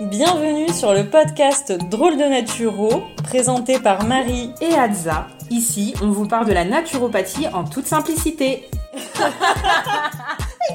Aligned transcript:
Bienvenue 0.00 0.68
sur 0.68 0.94
le 0.94 1.10
podcast 1.10 1.72
Drôle 1.72 2.16
de 2.16 2.22
Naturo, 2.22 3.02
présenté 3.24 3.80
par 3.80 4.04
Marie 4.04 4.52
et 4.60 4.72
Adza. 4.72 5.26
Ici, 5.50 5.92
on 6.00 6.10
vous 6.12 6.28
parle 6.28 6.46
de 6.46 6.52
la 6.52 6.64
naturopathie 6.64 7.48
en 7.48 7.64
toute 7.64 7.86
simplicité. 7.86 8.68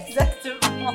Exactement. 0.10 0.92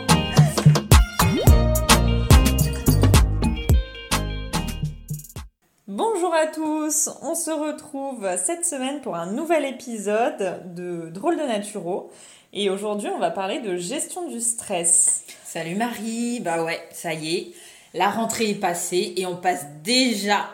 Bonjour 5.86 6.34
à 6.34 6.48
tous, 6.48 7.08
on 7.22 7.34
se 7.34 7.50
retrouve 7.50 8.28
cette 8.36 8.66
semaine 8.66 9.00
pour 9.00 9.16
un 9.16 9.32
nouvel 9.32 9.64
épisode 9.64 10.74
de 10.74 11.08
Drôle 11.08 11.38
de 11.38 11.44
Naturo. 11.44 12.10
Et 12.52 12.68
aujourd'hui, 12.68 13.08
on 13.08 13.18
va 13.18 13.30
parler 13.30 13.60
de 13.60 13.76
gestion 13.76 14.28
du 14.28 14.40
stress. 14.40 15.24
Salut 15.44 15.76
Marie, 15.76 16.40
bah 16.40 16.62
ouais, 16.62 16.80
ça 16.92 17.14
y 17.14 17.36
est, 17.36 17.52
la 17.94 18.10
rentrée 18.10 18.50
est 18.50 18.54
passée 18.54 19.14
et 19.16 19.26
on 19.26 19.36
passe 19.36 19.66
déjà 19.82 20.46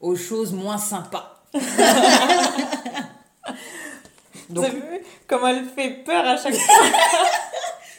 aux 0.00 0.16
choses 0.16 0.52
moins 0.52 0.78
sympas. 0.78 1.42
Donc... 4.50 4.64
T'as 4.64 4.70
vu 4.70 4.82
comment 5.26 5.48
elle 5.48 5.64
fait 5.64 5.90
peur 6.04 6.24
à 6.26 6.36
chaque 6.36 6.54
fois? 6.54 6.74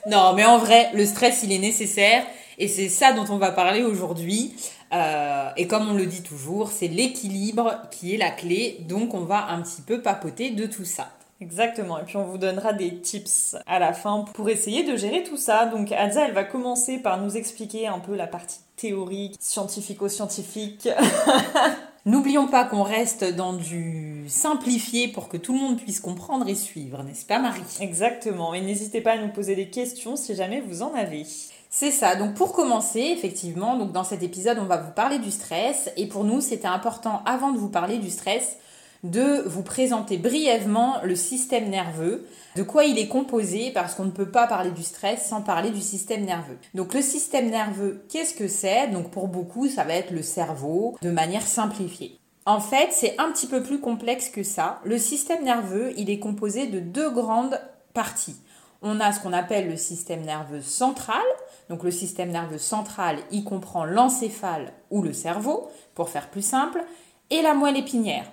Non, 0.08 0.34
mais 0.34 0.46
en 0.46 0.58
vrai, 0.58 0.90
le 0.94 1.06
stress, 1.06 1.42
il 1.44 1.52
est 1.52 1.60
nécessaire 1.60 2.24
et 2.58 2.68
c'est 2.68 2.90
ça 2.90 3.12
dont 3.14 3.26
on 3.30 3.38
va 3.38 3.52
parler 3.52 3.84
aujourd'hui. 3.84 4.54
Euh, 4.92 5.50
et 5.56 5.68
comme 5.68 5.90
on 5.90 5.94
le 5.94 6.06
dit 6.06 6.24
toujours, 6.24 6.72
c'est 6.72 6.88
l'équilibre 6.88 7.82
qui 7.92 8.16
est 8.16 8.18
la 8.18 8.32
clé. 8.32 8.78
Donc 8.88 9.14
on 9.14 9.22
va 9.22 9.48
un 9.50 9.62
petit 9.62 9.82
peu 9.82 10.02
papoter 10.02 10.52
de 10.52 10.66
tout 10.66 10.86
ça. 10.86 11.10
Exactement, 11.42 11.98
et 12.00 12.04
puis 12.04 12.18
on 12.18 12.26
vous 12.26 12.38
donnera 12.38 12.74
des 12.74 13.00
tips 13.00 13.56
à 13.66 13.80
la 13.80 13.94
fin 13.94 14.26
pour 14.34 14.50
essayer 14.50 14.84
de 14.84 14.98
gérer 14.98 15.24
tout 15.24 15.38
ça. 15.38 15.68
Donc 15.68 15.90
Adza, 15.94 16.26
elle 16.26 16.34
va 16.34 16.44
commencer 16.44 16.98
par 16.98 17.18
nous 17.22 17.38
expliquer 17.38 17.88
un 17.88 18.00
peu 18.00 18.14
la 18.16 18.28
partie 18.28 18.60
théorique, 18.80 19.36
scientifico-scientifique. 19.40 20.90
N'oublions 22.06 22.48
pas 22.48 22.64
qu'on 22.64 22.84
reste 22.84 23.36
dans 23.36 23.54
du 23.54 24.24
simplifié 24.30 25.10
pour 25.10 25.28
que 25.28 25.38
tout 25.38 25.54
le 25.54 25.60
monde 25.60 25.78
puisse 25.78 26.00
comprendre 26.00 26.48
et 26.48 26.56
suivre, 26.56 27.04
n'est-ce 27.04 27.26
pas 27.26 27.40
Marie? 27.40 27.62
Exactement, 27.82 28.54
et 28.54 28.62
n'hésitez 28.62 29.02
pas 29.02 29.12
à 29.12 29.18
nous 29.18 29.32
poser 29.34 29.56
des 29.56 29.70
questions 29.70 30.16
si 30.16 30.34
jamais 30.34 30.62
vous 30.62 30.82
en 30.82 30.94
avez. 30.94 31.26
C'est 31.70 31.92
ça. 31.92 32.16
Donc 32.16 32.34
pour 32.34 32.54
commencer, 32.54 33.00
effectivement, 33.00 33.78
donc 33.78 33.92
dans 33.92 34.04
cet 34.04 34.24
épisode, 34.24 34.58
on 34.60 34.66
va 34.66 34.78
vous 34.78 34.92
parler 34.92 35.20
du 35.20 35.30
stress 35.30 35.92
et 35.98 36.08
pour 36.08 36.24
nous, 36.24 36.42
c'était 36.42 36.68
important 36.68 37.22
avant 37.26 37.52
de 37.52 37.60
vous 37.60 37.70
parler 37.70 38.00
du 38.00 38.10
stress 38.10 38.58
de 39.04 39.44
vous 39.46 39.64
présenter 39.64 40.18
brièvement 40.18 40.98
le 41.04 41.16
système 41.16 41.70
nerveux, 41.70 42.28
de 42.56 42.64
quoi 42.64 42.84
il 42.84 43.00
est 43.00 43.08
composé, 43.08 43.72
parce 43.72 43.96
qu'on 43.96 44.06
ne 44.06 44.12
peut 44.12 44.30
pas 44.30 44.48
parler 44.48 44.72
du 44.72 44.84
stress 44.84 45.26
sans 45.26 45.42
parler 45.42 45.70
du 45.70 45.82
système 45.82 46.26
nerveux. 46.26 46.58
Donc 46.74 46.94
le 46.94 47.02
système 47.02 47.50
nerveux, 47.50 48.04
qu'est-ce 48.10 48.34
que 48.34 48.48
c'est? 48.48 48.88
Donc 48.88 49.12
pour 49.12 49.28
beaucoup, 49.28 49.68
ça 49.68 49.84
va 49.84 49.94
être 49.94 50.12
le 50.12 50.22
cerveau, 50.22 50.98
de 51.02 51.12
manière 51.12 51.48
simplifiée. 51.48 52.20
En 52.46 52.60
fait, 52.60 52.90
c'est 52.92 53.20
un 53.20 53.32
petit 53.32 53.48
peu 53.48 53.62
plus 53.62 53.80
complexe 53.80 54.30
que 54.30 54.44
ça. 54.44 54.80
Le 54.84 54.98
système 54.98 55.44
nerveux, 55.44 55.94
il 55.98 56.10
est 56.10 56.20
composé 56.20 56.68
de 56.68 56.80
deux 56.80 57.12
grandes 57.12 57.60
parties. 57.94 58.38
On 58.82 59.00
a 59.00 59.12
ce 59.12 59.20
qu'on 59.20 59.34
appelle 59.34 59.70
le 59.70 59.78
système 59.78 60.22
nerveux 60.22 60.62
central. 60.62 61.22
Donc 61.70 61.84
le 61.84 61.92
système 61.92 62.32
nerveux 62.32 62.58
central, 62.58 63.18
il 63.32 63.44
comprend 63.44 63.86
l'encéphale 63.86 64.74
ou 64.90 65.04
le 65.04 65.14
cerveau, 65.14 65.70
pour 65.94 66.10
faire 66.10 66.30
plus 66.30 66.42
simple, 66.42 66.84
et 67.30 67.42
la 67.42 67.54
moelle 67.54 67.78
épinière. 67.78 68.26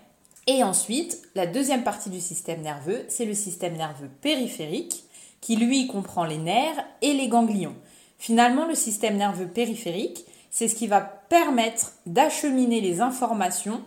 Et 0.47 0.63
ensuite, 0.63 1.23
la 1.35 1.47
deuxième 1.47 1.83
partie 1.83 2.11
du 2.11 2.21
système 2.21 2.61
nerveux, 2.61 3.05
c'est 3.09 3.25
le 3.25 3.35
système 3.35 3.77
nerveux 3.77 4.11
périphérique, 4.21 5.05
qui 5.41 5.57
lui 5.57 5.87
comprend 5.87 6.25
les 6.25 6.39
nerfs 6.39 6.85
et 7.03 7.13
les 7.15 7.29
ganglions. 7.29 7.75
Finalement, 8.19 8.67
le 8.67 8.75
système 8.75 9.17
nerveux 9.17 9.49
périphérique, 9.49 10.25
c'est 10.51 10.69
ce 10.69 10.75
qui 10.75 10.87
va 10.87 11.01
permettre 11.01 11.93
d'acheminer 12.07 12.81
les 12.81 13.01
informations 13.01 13.83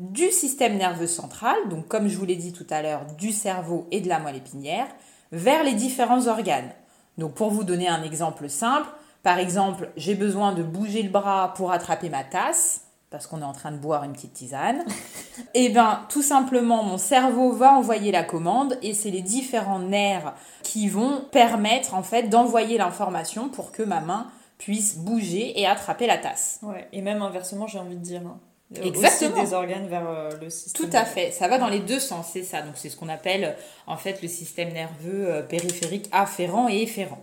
du 0.00 0.30
système 0.30 0.76
nerveux 0.76 1.06
central, 1.06 1.56
donc 1.68 1.88
comme 1.88 2.08
je 2.08 2.16
vous 2.16 2.24
l'ai 2.24 2.36
dit 2.36 2.52
tout 2.52 2.66
à 2.70 2.82
l'heure, 2.82 3.06
du 3.18 3.32
cerveau 3.32 3.86
et 3.90 4.00
de 4.00 4.08
la 4.08 4.18
moelle 4.18 4.36
épinière, 4.36 4.86
vers 5.32 5.64
les 5.64 5.74
différents 5.74 6.26
organes. 6.26 6.70
Donc 7.18 7.34
pour 7.34 7.50
vous 7.50 7.64
donner 7.64 7.88
un 7.88 8.02
exemple 8.02 8.48
simple, 8.48 8.88
par 9.22 9.38
exemple, 9.38 9.90
j'ai 9.96 10.14
besoin 10.14 10.52
de 10.52 10.62
bouger 10.62 11.02
le 11.02 11.10
bras 11.10 11.52
pour 11.56 11.72
attraper 11.72 12.08
ma 12.08 12.24
tasse 12.24 12.85
parce 13.10 13.26
qu'on 13.26 13.40
est 13.40 13.44
en 13.44 13.52
train 13.52 13.72
de 13.72 13.76
boire 13.76 14.04
une 14.04 14.12
petite 14.12 14.32
tisane, 14.32 14.84
et 15.54 15.64
eh 15.66 15.68
bien 15.68 16.04
tout 16.08 16.22
simplement 16.22 16.82
mon 16.82 16.98
cerveau 16.98 17.52
va 17.52 17.72
envoyer 17.72 18.12
la 18.12 18.24
commande 18.24 18.78
et 18.82 18.94
c'est 18.94 19.10
les 19.10 19.22
différents 19.22 19.78
nerfs 19.78 20.34
qui 20.62 20.88
vont 20.88 21.22
permettre 21.30 21.94
en 21.94 22.02
fait 22.02 22.24
d'envoyer 22.24 22.78
l'information 22.78 23.48
pour 23.48 23.72
que 23.72 23.82
ma 23.82 24.00
main 24.00 24.26
puisse 24.58 24.96
bouger 24.96 25.60
et 25.60 25.66
attraper 25.66 26.06
la 26.06 26.18
tasse. 26.18 26.60
Ouais, 26.62 26.88
et 26.92 27.02
même 27.02 27.22
inversement, 27.22 27.66
j'ai 27.66 27.78
envie 27.78 27.96
de 27.96 28.02
dire. 28.02 28.22
Hein. 28.26 28.38
Exactement. 28.74 29.42
des 29.42 29.52
organes 29.52 29.86
vers 29.86 30.08
euh, 30.08 30.30
le 30.40 30.50
système. 30.50 30.90
Tout 30.90 30.96
à 30.96 31.04
fait. 31.04 31.30
Ça 31.30 31.46
va 31.46 31.58
dans 31.58 31.68
les 31.68 31.78
deux 31.78 32.00
sens, 32.00 32.30
c'est 32.32 32.42
ça. 32.42 32.62
Donc 32.62 32.74
c'est 32.76 32.88
ce 32.88 32.96
qu'on 32.96 33.08
appelle 33.08 33.56
en 33.86 33.96
fait 33.96 34.22
le 34.22 34.28
système 34.28 34.72
nerveux 34.72 35.28
euh, 35.28 35.42
périphérique 35.42 36.08
afférent 36.10 36.68
et 36.68 36.82
efférent. 36.82 37.22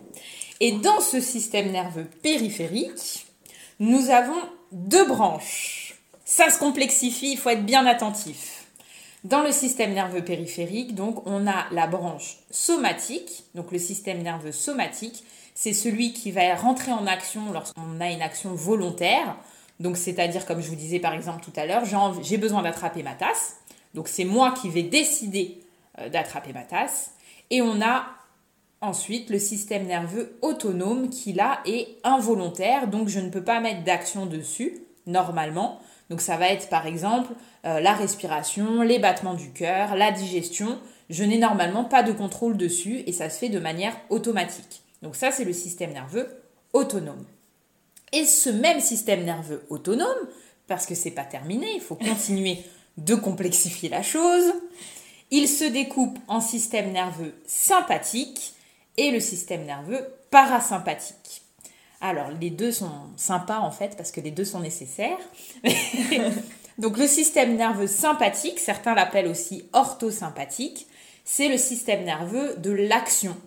Et 0.61 0.71
dans 0.71 1.01
ce 1.01 1.19
système 1.19 1.71
nerveux 1.71 2.05
périphérique, 2.21 3.27
nous 3.79 4.09
avons 4.09 4.39
deux 4.73 5.05
branches. 5.07 5.95
Ça 6.25 6.49
se 6.49 6.57
complexifie, 6.59 7.31
il 7.33 7.37
faut 7.37 7.49
être 7.49 7.65
bien 7.65 7.85
attentif. 7.85 8.65
Dans 9.23 9.41
le 9.41 9.51
système 9.51 9.93
nerveux 9.93 10.23
périphérique, 10.23 10.95
donc, 10.95 11.25
on 11.25 11.47
a 11.47 11.65
la 11.71 11.87
branche 11.87 12.37
somatique. 12.51 13.45
Donc, 13.55 13.71
le 13.71 13.79
système 13.79 14.21
nerveux 14.21 14.51
somatique, 14.51 15.23
c'est 15.55 15.73
celui 15.73 16.11
qui 16.11 16.31
va 16.31 16.55
rentrer 16.55 16.91
en 16.91 17.07
action 17.07 17.51
lorsqu'on 17.53 18.01
a 18.01 18.09
une 18.09 18.21
action 18.21 18.53
volontaire. 18.53 19.37
Donc, 19.79 19.95
c'est-à-dire, 19.95 20.45
comme 20.45 20.61
je 20.61 20.67
vous 20.67 20.75
disais 20.75 20.99
par 20.99 21.13
exemple 21.13 21.43
tout 21.43 21.57
à 21.57 21.65
l'heure, 21.65 21.83
j'ai 22.21 22.37
besoin 22.37 22.63
d'attraper 22.63 23.03
ma 23.03 23.13
tasse. 23.13 23.57
Donc, 23.93 24.07
c'est 24.07 24.25
moi 24.25 24.53
qui 24.59 24.69
vais 24.69 24.83
décider 24.83 25.61
euh, 25.99 26.09
d'attraper 26.09 26.51
ma 26.51 26.63
tasse. 26.63 27.11
Et 27.49 27.61
on 27.61 27.81
a 27.81 28.05
Ensuite, 28.83 29.29
le 29.29 29.39
système 29.39 29.85
nerveux 29.85 30.37
autonome 30.41 31.09
qui 31.09 31.31
là 31.31 31.61
est 31.65 31.87
involontaire, 32.03 32.89
donc 32.89 33.07
je 33.07 33.21
ne 33.21 33.29
peux 33.29 33.41
pas 33.41 33.61
mettre 33.61 33.85
d'action 33.85 34.25
dessus 34.25 34.77
normalement. 35.05 35.79
Donc 36.09 36.19
ça 36.19 36.35
va 36.35 36.49
être 36.49 36.67
par 36.67 36.85
exemple 36.85 37.31
euh, 37.65 37.79
la 37.79 37.93
respiration, 37.93 38.81
les 38.81 38.99
battements 38.99 39.35
du 39.35 39.51
cœur, 39.51 39.95
la 39.95 40.11
digestion. 40.11 40.79
Je 41.09 41.23
n'ai 41.23 41.37
normalement 41.37 41.85
pas 41.85 42.03
de 42.03 42.11
contrôle 42.11 42.57
dessus 42.57 43.03
et 43.07 43.13
ça 43.13 43.29
se 43.29 43.39
fait 43.39 43.47
de 43.47 43.57
manière 43.57 43.95
automatique. 44.09 44.81
Donc 45.01 45.15
ça 45.15 45.31
c'est 45.31 45.45
le 45.45 45.53
système 45.53 45.93
nerveux 45.93 46.27
autonome. 46.73 47.23
Et 48.11 48.25
ce 48.25 48.49
même 48.49 48.81
système 48.81 49.23
nerveux 49.23 49.63
autonome, 49.69 50.27
parce 50.67 50.85
que 50.85 50.93
c'est 50.93 51.11
pas 51.11 51.23
terminé, 51.23 51.67
il 51.73 51.81
faut 51.81 51.95
continuer 51.95 52.57
de 52.97 53.15
complexifier 53.15 53.87
la 53.87 54.03
chose, 54.03 54.51
il 55.31 55.47
se 55.47 55.63
découpe 55.63 56.19
en 56.27 56.41
système 56.41 56.91
nerveux 56.91 57.33
sympathique 57.45 58.55
et 58.97 59.11
le 59.11 59.19
système 59.19 59.65
nerveux 59.65 60.05
parasympathique. 60.29 61.43
Alors, 62.01 62.29
les 62.39 62.49
deux 62.49 62.71
sont 62.71 62.91
sympas 63.15 63.59
en 63.59 63.71
fait 63.71 63.95
parce 63.95 64.11
que 64.11 64.19
les 64.19 64.31
deux 64.31 64.45
sont 64.45 64.59
nécessaires. 64.59 65.17
Donc, 66.77 66.97
le 66.97 67.07
système 67.07 67.55
nerveux 67.55 67.87
sympathique, 67.87 68.59
certains 68.59 68.95
l'appellent 68.95 69.27
aussi 69.27 69.65
orthosympathique, 69.73 70.87
c'est 71.23 71.47
le 71.47 71.57
système 71.57 72.03
nerveux 72.03 72.55
de 72.57 72.71
l'action. 72.71 73.37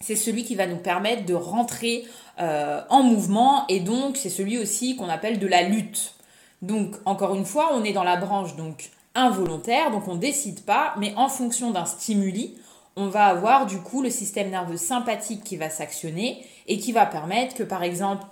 C'est 0.00 0.16
celui 0.16 0.44
qui 0.44 0.54
va 0.54 0.66
nous 0.66 0.78
permettre 0.78 1.26
de 1.26 1.34
rentrer 1.34 2.06
euh, 2.40 2.80
en 2.88 3.02
mouvement 3.02 3.66
et 3.68 3.80
donc 3.80 4.16
c'est 4.16 4.30
celui 4.30 4.56
aussi 4.56 4.96
qu'on 4.96 5.10
appelle 5.10 5.38
de 5.38 5.46
la 5.46 5.62
lutte. 5.62 6.14
Donc, 6.62 6.96
encore 7.04 7.34
une 7.34 7.44
fois, 7.44 7.70
on 7.74 7.84
est 7.84 7.92
dans 7.92 8.04
la 8.04 8.16
branche 8.16 8.56
donc 8.56 8.90
involontaire, 9.14 9.90
donc 9.90 10.08
on 10.08 10.14
ne 10.14 10.20
décide 10.20 10.64
pas, 10.64 10.94
mais 10.98 11.12
en 11.16 11.28
fonction 11.28 11.70
d'un 11.70 11.84
stimuli, 11.84 12.56
on 12.96 13.08
va 13.08 13.26
avoir 13.26 13.66
du 13.66 13.78
coup 13.78 14.02
le 14.02 14.10
système 14.10 14.50
nerveux 14.50 14.76
sympathique 14.76 15.44
qui 15.44 15.56
va 15.56 15.70
s'actionner 15.70 16.44
et 16.66 16.78
qui 16.78 16.92
va 16.92 17.06
permettre 17.06 17.54
que 17.54 17.62
par 17.62 17.82
exemple 17.82 18.24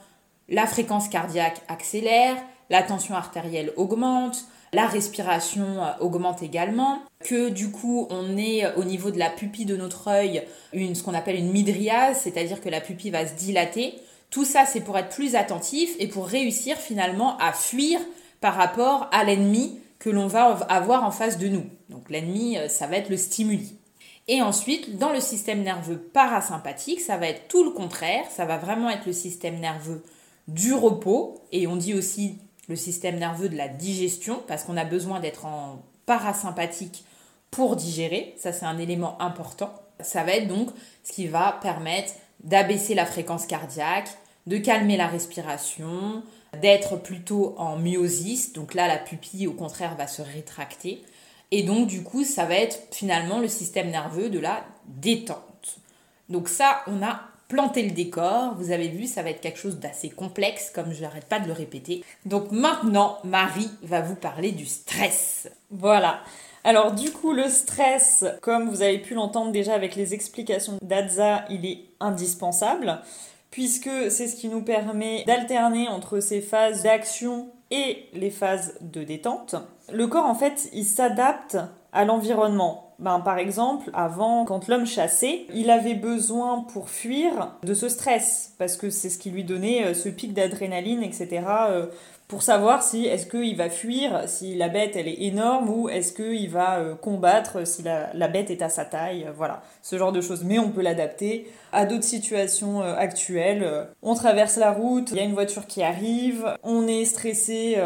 la 0.48 0.66
fréquence 0.66 1.08
cardiaque 1.08 1.60
accélère, 1.68 2.36
la 2.70 2.82
tension 2.82 3.14
artérielle 3.14 3.72
augmente, 3.76 4.44
la 4.72 4.86
respiration 4.86 5.82
euh, 5.82 5.92
augmente 6.00 6.42
également, 6.42 7.02
que 7.24 7.48
du 7.48 7.70
coup 7.70 8.06
on 8.10 8.36
est 8.36 8.64
euh, 8.64 8.74
au 8.76 8.84
niveau 8.84 9.10
de 9.10 9.18
la 9.18 9.30
pupille 9.30 9.64
de 9.64 9.76
notre 9.76 10.08
œil 10.08 10.42
une, 10.72 10.94
ce 10.94 11.02
qu'on 11.02 11.14
appelle 11.14 11.36
une 11.36 11.50
midriase, 11.50 12.20
c'est-à-dire 12.20 12.60
que 12.60 12.68
la 12.68 12.80
pupille 12.80 13.10
va 13.10 13.26
se 13.26 13.34
dilater. 13.34 13.94
Tout 14.30 14.44
ça 14.44 14.66
c'est 14.66 14.80
pour 14.80 14.98
être 14.98 15.08
plus 15.08 15.36
attentif 15.36 15.90
et 15.98 16.08
pour 16.08 16.26
réussir 16.26 16.76
finalement 16.76 17.36
à 17.38 17.52
fuir 17.52 17.98
par 18.40 18.54
rapport 18.54 19.08
à 19.10 19.24
l'ennemi 19.24 19.80
que 19.98 20.10
l'on 20.10 20.26
va 20.26 20.58
avoir 20.68 21.04
en 21.04 21.10
face 21.10 21.38
de 21.38 21.48
nous. 21.48 21.64
Donc 21.88 22.10
l'ennemi 22.10 22.58
euh, 22.58 22.68
ça 22.68 22.86
va 22.86 22.96
être 22.96 23.08
le 23.08 23.16
stimuli. 23.16 23.77
Et 24.28 24.42
ensuite, 24.42 24.98
dans 24.98 25.12
le 25.12 25.20
système 25.20 25.62
nerveux 25.62 25.98
parasympathique, 25.98 27.00
ça 27.00 27.16
va 27.16 27.28
être 27.28 27.48
tout 27.48 27.64
le 27.64 27.70
contraire, 27.70 28.24
ça 28.30 28.44
va 28.44 28.58
vraiment 28.58 28.90
être 28.90 29.06
le 29.06 29.12
système 29.14 29.58
nerveux 29.58 30.04
du 30.46 30.74
repos, 30.74 31.42
et 31.50 31.66
on 31.66 31.76
dit 31.76 31.94
aussi 31.94 32.38
le 32.68 32.76
système 32.76 33.18
nerveux 33.18 33.48
de 33.48 33.56
la 33.56 33.68
digestion, 33.68 34.42
parce 34.46 34.64
qu'on 34.64 34.76
a 34.76 34.84
besoin 34.84 35.20
d'être 35.20 35.46
en 35.46 35.82
parasympathique 36.04 37.04
pour 37.50 37.76
digérer, 37.76 38.34
ça 38.38 38.52
c'est 38.52 38.66
un 38.66 38.78
élément 38.78 39.20
important. 39.20 39.72
Ça 40.00 40.22
va 40.24 40.32
être 40.32 40.46
donc 40.46 40.68
ce 41.02 41.12
qui 41.12 41.26
va 41.26 41.58
permettre 41.62 42.12
d'abaisser 42.44 42.94
la 42.94 43.06
fréquence 43.06 43.46
cardiaque, 43.46 44.10
de 44.46 44.58
calmer 44.58 44.96
la 44.96 45.06
respiration, 45.06 46.22
d'être 46.60 46.96
plutôt 46.96 47.54
en 47.58 47.76
myosis. 47.76 48.52
Donc 48.52 48.74
là, 48.74 48.88
la 48.88 48.98
pupille, 48.98 49.46
au 49.46 49.52
contraire, 49.52 49.96
va 49.96 50.06
se 50.06 50.22
rétracter. 50.22 51.02
Et 51.50 51.62
donc, 51.62 51.86
du 51.86 52.02
coup, 52.02 52.24
ça 52.24 52.44
va 52.44 52.54
être 52.54 52.78
finalement 52.90 53.40
le 53.40 53.48
système 53.48 53.90
nerveux 53.90 54.28
de 54.28 54.38
la 54.38 54.64
détente. 54.86 55.78
Donc 56.28 56.48
ça, 56.48 56.82
on 56.86 57.02
a 57.02 57.20
planté 57.48 57.82
le 57.82 57.90
décor. 57.90 58.54
Vous 58.56 58.70
avez 58.70 58.88
vu, 58.88 59.06
ça 59.06 59.22
va 59.22 59.30
être 59.30 59.40
quelque 59.40 59.58
chose 59.58 59.78
d'assez 59.78 60.10
complexe, 60.10 60.70
comme 60.74 60.92
je 60.92 61.00
n'arrête 61.00 61.24
pas 61.24 61.40
de 61.40 61.46
le 61.46 61.54
répéter. 61.54 62.04
Donc 62.26 62.52
maintenant, 62.52 63.18
Marie 63.24 63.70
va 63.82 64.02
vous 64.02 64.16
parler 64.16 64.52
du 64.52 64.66
stress. 64.66 65.50
Voilà. 65.70 66.20
Alors 66.64 66.92
du 66.92 67.10
coup, 67.10 67.32
le 67.32 67.48
stress, 67.48 68.26
comme 68.42 68.68
vous 68.68 68.82
avez 68.82 68.98
pu 68.98 69.14
l'entendre 69.14 69.52
déjà 69.52 69.72
avec 69.72 69.96
les 69.96 70.12
explications 70.12 70.76
d'Adza, 70.82 71.44
il 71.48 71.64
est 71.64 71.84
indispensable 72.00 73.00
puisque 73.50 74.10
c'est 74.10 74.28
ce 74.28 74.36
qui 74.36 74.48
nous 74.48 74.62
permet 74.62 75.24
d'alterner 75.24 75.88
entre 75.88 76.20
ces 76.20 76.40
phases 76.40 76.82
d'action 76.82 77.48
et 77.70 78.06
les 78.12 78.30
phases 78.30 78.76
de 78.80 79.02
détente. 79.02 79.54
Le 79.92 80.06
corps, 80.06 80.26
en 80.26 80.34
fait, 80.34 80.68
il 80.72 80.84
s'adapte 80.84 81.56
à 81.92 82.04
l'environnement. 82.04 82.94
Ben, 82.98 83.20
par 83.20 83.38
exemple, 83.38 83.90
avant, 83.94 84.44
quand 84.44 84.68
l'homme 84.68 84.86
chassait, 84.86 85.46
il 85.54 85.70
avait 85.70 85.94
besoin 85.94 86.60
pour 86.72 86.90
fuir 86.90 87.56
de 87.62 87.72
ce 87.72 87.88
stress, 87.88 88.54
parce 88.58 88.76
que 88.76 88.90
c'est 88.90 89.08
ce 89.08 89.18
qui 89.18 89.30
lui 89.30 89.44
donnait 89.44 89.86
euh, 89.86 89.94
ce 89.94 90.08
pic 90.08 90.34
d'adrénaline, 90.34 91.02
etc., 91.02 91.42
pour 92.28 92.42
savoir 92.42 92.82
si 92.82 93.06
est-ce 93.06 93.26
qu'il 93.26 93.56
va 93.56 93.70
fuir 93.70 94.24
si 94.26 94.54
la 94.54 94.68
bête 94.68 94.96
elle 94.96 95.08
est 95.08 95.22
énorme 95.22 95.70
ou 95.70 95.88
est-ce 95.88 96.12
qu'il 96.12 96.50
va 96.50 96.78
euh, 96.78 96.94
combattre 96.94 97.66
si 97.66 97.82
la, 97.82 98.28
bête 98.28 98.50
est 98.50 98.60
à 98.60 98.68
sa 98.68 98.84
taille, 98.84 99.24
euh, 99.26 99.32
voilà, 99.34 99.62
ce 99.82 99.96
genre 99.96 100.12
de 100.12 100.20
choses. 100.20 100.44
Mais 100.44 100.58
on 100.58 100.68
peut 100.68 100.82
l'adapter 100.82 101.50
à 101.72 101.86
d'autres 101.86 102.04
situations 102.04 102.82
euh, 102.82 102.94
actuelles. 102.96 103.88
On 104.02 104.14
traverse 104.14 104.58
la 104.58 104.72
route, 104.72 105.10
il 105.10 105.16
y 105.16 105.20
a 105.20 105.24
une 105.24 105.32
voiture 105.32 105.66
qui 105.66 105.82
arrive, 105.82 106.54
on 106.62 106.86
est 106.86 107.06
stressé 107.06 107.78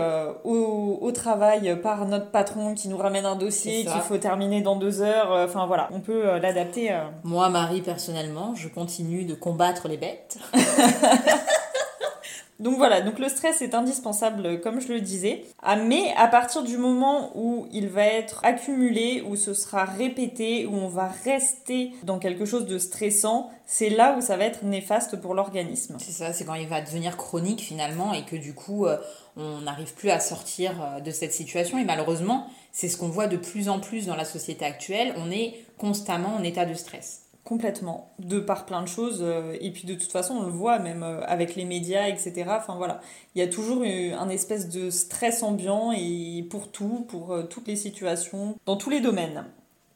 au, 0.44 1.10
travail 1.14 1.78
par 1.82 2.06
notre 2.06 2.30
patron 2.30 2.74
qui 2.74 2.88
nous 2.88 2.96
ramène 2.96 3.26
un 3.26 3.36
dossier 3.36 3.84
qu'il 3.84 4.00
faut 4.00 4.16
terminer 4.16 4.62
dans 4.62 4.76
deux 4.76 5.02
heures. 5.02 5.30
Enfin 5.30 5.66
voilà, 5.66 5.88
on 5.92 6.00
peut 6.00 6.38
l'adapter. 6.38 6.90
Moi, 7.22 7.48
Marie, 7.50 7.82
personnellement, 7.82 8.54
je 8.54 8.68
continue 8.68 9.24
de 9.24 9.34
combattre 9.34 9.88
les 9.88 9.98
bêtes. 9.98 10.38
Donc 12.62 12.76
voilà, 12.76 13.00
donc 13.00 13.18
le 13.18 13.28
stress 13.28 13.60
est 13.60 13.74
indispensable, 13.74 14.60
comme 14.60 14.80
je 14.80 14.92
le 14.92 15.00
disais. 15.00 15.44
Ah, 15.64 15.74
mais 15.74 16.14
à 16.16 16.28
partir 16.28 16.62
du 16.62 16.76
moment 16.76 17.32
où 17.34 17.66
il 17.72 17.88
va 17.88 18.04
être 18.04 18.38
accumulé, 18.44 19.20
où 19.28 19.34
ce 19.34 19.52
sera 19.52 19.84
répété, 19.84 20.66
où 20.66 20.76
on 20.76 20.86
va 20.86 21.08
rester 21.24 21.90
dans 22.04 22.20
quelque 22.20 22.44
chose 22.44 22.66
de 22.66 22.78
stressant, 22.78 23.50
c'est 23.66 23.90
là 23.90 24.14
où 24.16 24.20
ça 24.20 24.36
va 24.36 24.44
être 24.44 24.62
néfaste 24.62 25.20
pour 25.20 25.34
l'organisme. 25.34 25.96
C'est 25.98 26.12
ça, 26.12 26.32
c'est 26.32 26.44
quand 26.44 26.54
il 26.54 26.68
va 26.68 26.80
devenir 26.80 27.16
chronique 27.16 27.62
finalement 27.62 28.12
et 28.12 28.22
que 28.22 28.36
du 28.36 28.54
coup 28.54 28.86
euh, 28.86 28.96
on 29.36 29.62
n'arrive 29.62 29.92
plus 29.94 30.10
à 30.10 30.20
sortir 30.20 30.80
euh, 30.80 31.00
de 31.00 31.10
cette 31.10 31.32
situation. 31.32 31.78
Et 31.78 31.84
malheureusement, 31.84 32.46
c'est 32.70 32.86
ce 32.86 32.96
qu'on 32.96 33.08
voit 33.08 33.26
de 33.26 33.38
plus 33.38 33.68
en 33.68 33.80
plus 33.80 34.06
dans 34.06 34.14
la 34.14 34.24
société 34.24 34.64
actuelle. 34.64 35.14
On 35.16 35.32
est 35.32 35.56
constamment 35.78 36.36
en 36.36 36.44
état 36.44 36.64
de 36.64 36.74
stress. 36.74 37.21
Complètement, 37.44 38.12
de 38.20 38.38
par 38.38 38.66
plein 38.66 38.82
de 38.82 38.88
choses. 38.88 39.18
Euh, 39.20 39.56
et 39.60 39.72
puis 39.72 39.84
de 39.84 39.94
toute 39.94 40.12
façon, 40.12 40.34
on 40.34 40.42
le 40.42 40.52
voit 40.52 40.78
même 40.78 41.02
euh, 41.02 41.20
avec 41.26 41.56
les 41.56 41.64
médias, 41.64 42.06
etc. 42.06 42.44
Enfin 42.50 42.76
voilà, 42.76 43.00
il 43.34 43.40
y 43.40 43.42
a 43.42 43.48
toujours 43.48 43.82
un 43.82 44.28
espèce 44.28 44.68
de 44.68 44.90
stress 44.90 45.42
ambiant 45.42 45.90
et 45.90 46.46
pour 46.48 46.70
tout, 46.70 47.04
pour 47.08 47.32
euh, 47.32 47.42
toutes 47.42 47.66
les 47.66 47.74
situations, 47.74 48.54
dans 48.64 48.76
tous 48.76 48.90
les 48.90 49.00
domaines. 49.00 49.44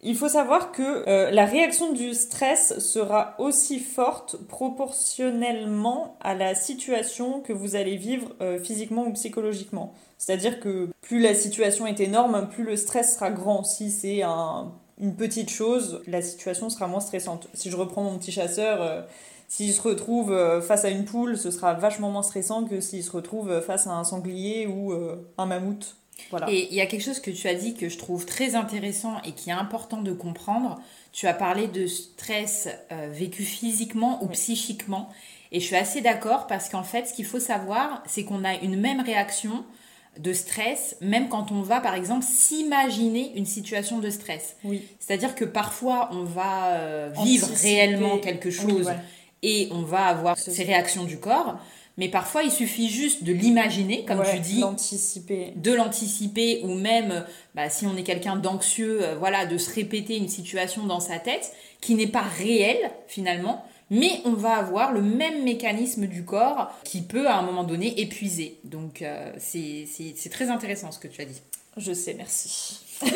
Il 0.03 0.17
faut 0.17 0.29
savoir 0.29 0.73
que 0.73 1.31
la 1.33 1.47
réaction 1.47 1.93
du 1.93 2.15
stress 2.15 2.79
sera 2.79 3.35
aussi 3.39 3.81
forte 3.81 4.37
proportionnellement 4.47 6.17
à 6.21 6.35
la 6.35 6.55
situation 6.55 7.41
que 7.41 7.53
vous 7.53 7.75
allez 7.75 7.97
vivre 7.97 8.29
physiquement 8.63 9.07
ou 9.07 9.13
psychologiquement. 9.15 9.95
C'est-à-dire 10.19 10.61
que 10.61 10.91
plus 11.01 11.19
la 11.19 11.35
situation 11.35 11.87
est 11.87 11.99
énorme, 11.99 12.49
plus 12.49 12.63
le 12.63 12.77
stress 12.77 13.15
sera 13.15 13.31
grand. 13.31 13.65
Si 13.65 13.91
c'est 13.91 14.23
un 14.23 14.75
une 14.99 15.15
petite 15.15 15.51
chose, 15.51 16.03
la 16.07 16.23
situation 16.23 16.71
sera 16.71 16.87
moins 16.87 17.01
stressante. 17.01 17.49
Si 17.55 17.71
je 17.71 17.77
reprends 17.77 18.03
mon 18.03 18.19
petit 18.19 18.33
chasseur, 18.33 18.81
euh, 18.81 19.03
s'il 19.47 19.73
se 19.73 19.83
retrouve 19.83 20.33
euh, 20.33 20.63
face 20.63 20.85
à 20.85 20.91
une 20.91 21.05
poule, 21.05 21.37
ce 21.37 21.51
sera 21.51 21.75
vachement 21.75 22.11
moins 22.11 22.23
stressant 22.23 22.65
que 22.65 22.81
s'il 22.81 23.05
se 23.05 23.11
retrouve 23.11 23.61
face 23.61 23.87
à 23.87 23.91
un 23.91 24.05
sanglier 24.05 24.67
ou 24.67 24.93
euh, 24.93 25.29
un 25.37 25.47
mammouth. 25.47 25.97
Voilà. 26.31 26.51
Et 26.51 26.69
il 26.71 26.75
y 26.75 26.81
a 26.81 26.87
quelque 26.87 27.05
chose 27.05 27.21
que 27.21 27.31
tu 27.31 27.47
as 27.47 27.55
dit 27.55 27.75
que 27.75 27.91
je 27.91 27.99
trouve 27.99 28.25
très 28.25 28.55
intéressant 28.55 29.21
et 29.23 29.33
qui 29.33 29.51
est 29.51 29.55
important 29.55 30.01
de 30.01 30.13
comprendre. 30.13 30.81
Tu 31.13 31.27
as 31.27 31.35
parlé 31.35 31.69
de 31.69 31.87
stress 31.87 32.69
vécu 33.11 33.43
physiquement 33.43 34.25
ou 34.25 34.29
psychiquement. 34.29 35.11
Et 35.53 35.61
je 35.61 35.67
suis 35.67 35.77
assez 35.77 36.01
d'accord 36.01 36.47
parce 36.47 36.71
qu'en 36.71 36.85
fait, 36.85 37.07
ce 37.07 37.13
qu'il 37.13 37.27
faut 37.27 37.39
savoir, 37.39 38.03
c'est 38.07 38.25
qu'on 38.25 38.45
a 38.45 38.55
une 38.55 38.81
même 38.81 39.03
réaction 39.03 39.67
de 40.19 40.33
stress, 40.33 40.97
même 41.01 41.29
quand 41.29 41.53
on 41.53 41.63
va, 41.63 41.81
par 41.81 41.95
exemple, 41.95 42.25
s'imaginer 42.25 43.33
une 43.37 43.47
situation 43.47 43.99
de 43.99 44.11
stress. 44.11 44.57
Oui. 44.65 44.83
C'est-à-dire 44.99 45.35
que 45.35 45.45
parfois, 45.45 46.11
on 46.13 46.25
va 46.25 46.75
euh, 46.75 47.11
vivre 47.23 47.49
réellement 47.61 48.19
quelque 48.19 48.51
chose 48.51 48.91
et 49.43 49.69
on 49.71 49.83
va 49.83 50.07
avoir 50.07 50.39
ces 50.39 50.65
réactions 50.65 51.05
du 51.05 51.19
corps. 51.19 51.59
Mais 51.99 52.09
parfois, 52.09 52.43
il 52.43 52.51
suffit 52.51 52.91
juste 52.91 53.25
de 53.25 53.33
l'imaginer, 53.33 54.05
comme 54.05 54.23
tu 54.31 54.39
dis, 54.41 54.61
de 54.61 55.73
l'anticiper, 55.73 56.61
ou 56.63 56.75
même, 56.75 57.25
bah, 57.55 57.71
si 57.71 57.87
on 57.87 57.97
est 57.97 58.03
quelqu'un 58.03 58.37
d'anxieux, 58.37 58.99
euh, 59.03 59.17
voilà, 59.17 59.47
de 59.47 59.57
se 59.57 59.75
répéter 59.75 60.17
une 60.17 60.29
situation 60.29 60.85
dans 60.85 61.01
sa 61.01 61.19
tête 61.19 61.53
qui 61.81 61.95
n'est 61.95 62.07
pas 62.07 62.23
réelle 62.23 62.91
finalement, 63.07 63.65
mais 63.91 64.21
on 64.25 64.33
va 64.33 64.57
avoir 64.57 64.93
le 64.93 65.01
même 65.01 65.45
mécanisme 65.45 66.07
du 66.07 66.25
corps 66.25 66.73
qui 66.85 67.03
peut 67.03 67.29
à 67.29 67.37
un 67.37 67.43
moment 67.43 67.65
donné 67.65 68.01
épuiser. 68.01 68.59
Donc 68.65 69.03
euh, 69.03 69.33
c'est 69.39 70.31
très 70.31 70.51
intéressant 70.51 70.91
ce 70.93 70.99
que 70.99 71.09
tu 71.09 71.21
as 71.21 71.25
dit. 71.25 71.41
Je 71.77 71.93
sais, 71.93 72.15
merci. 72.15 72.81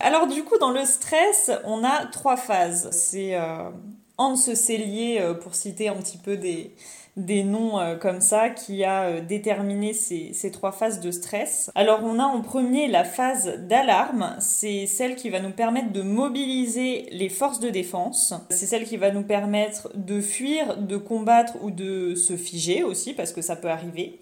Alors 0.00 0.26
du 0.26 0.44
coup, 0.44 0.58
dans 0.58 0.70
le 0.70 0.84
stress, 0.84 1.50
on 1.64 1.84
a 1.84 2.06
trois 2.06 2.36
phases. 2.36 2.90
C'est 2.90 3.36
euh, 3.36 3.70
Hans 4.18 4.36
Sellier, 4.36 5.18
euh, 5.20 5.34
pour 5.34 5.54
citer 5.54 5.88
un 5.88 5.96
petit 5.96 6.18
peu 6.18 6.36
des, 6.36 6.74
des 7.16 7.44
noms 7.44 7.78
euh, 7.78 7.96
comme 7.96 8.20
ça 8.20 8.50
qui 8.50 8.82
a 8.84 9.04
euh, 9.04 9.20
déterminé 9.20 9.92
ces, 9.92 10.32
ces, 10.32 10.50
trois 10.50 10.72
phases 10.72 11.00
de 11.00 11.10
stress. 11.10 11.70
Alors 11.74 12.00
on 12.02 12.18
a 12.18 12.24
en 12.24 12.40
premier 12.40 12.88
la 12.88 13.04
phase 13.04 13.58
d'alarme, 13.68 14.36
c'est 14.40 14.86
celle 14.86 15.14
qui 15.14 15.30
va 15.30 15.40
nous 15.40 15.52
permettre 15.52 15.92
de 15.92 16.02
mobiliser 16.02 17.06
les 17.12 17.28
forces 17.28 17.60
de 17.60 17.70
défense, 17.70 18.34
c'est 18.50 18.66
celle 18.66 18.84
qui 18.84 18.96
va 18.96 19.10
nous 19.10 19.22
permettre 19.22 19.90
de 19.94 20.20
fuir, 20.20 20.76
de 20.76 20.96
combattre 20.96 21.54
ou 21.62 21.70
de 21.70 22.14
se 22.14 22.36
figer 22.36 22.82
aussi 22.82 23.14
parce 23.14 23.32
que 23.32 23.42
ça 23.42 23.56
peut 23.56 23.70
arriver. 23.70 24.18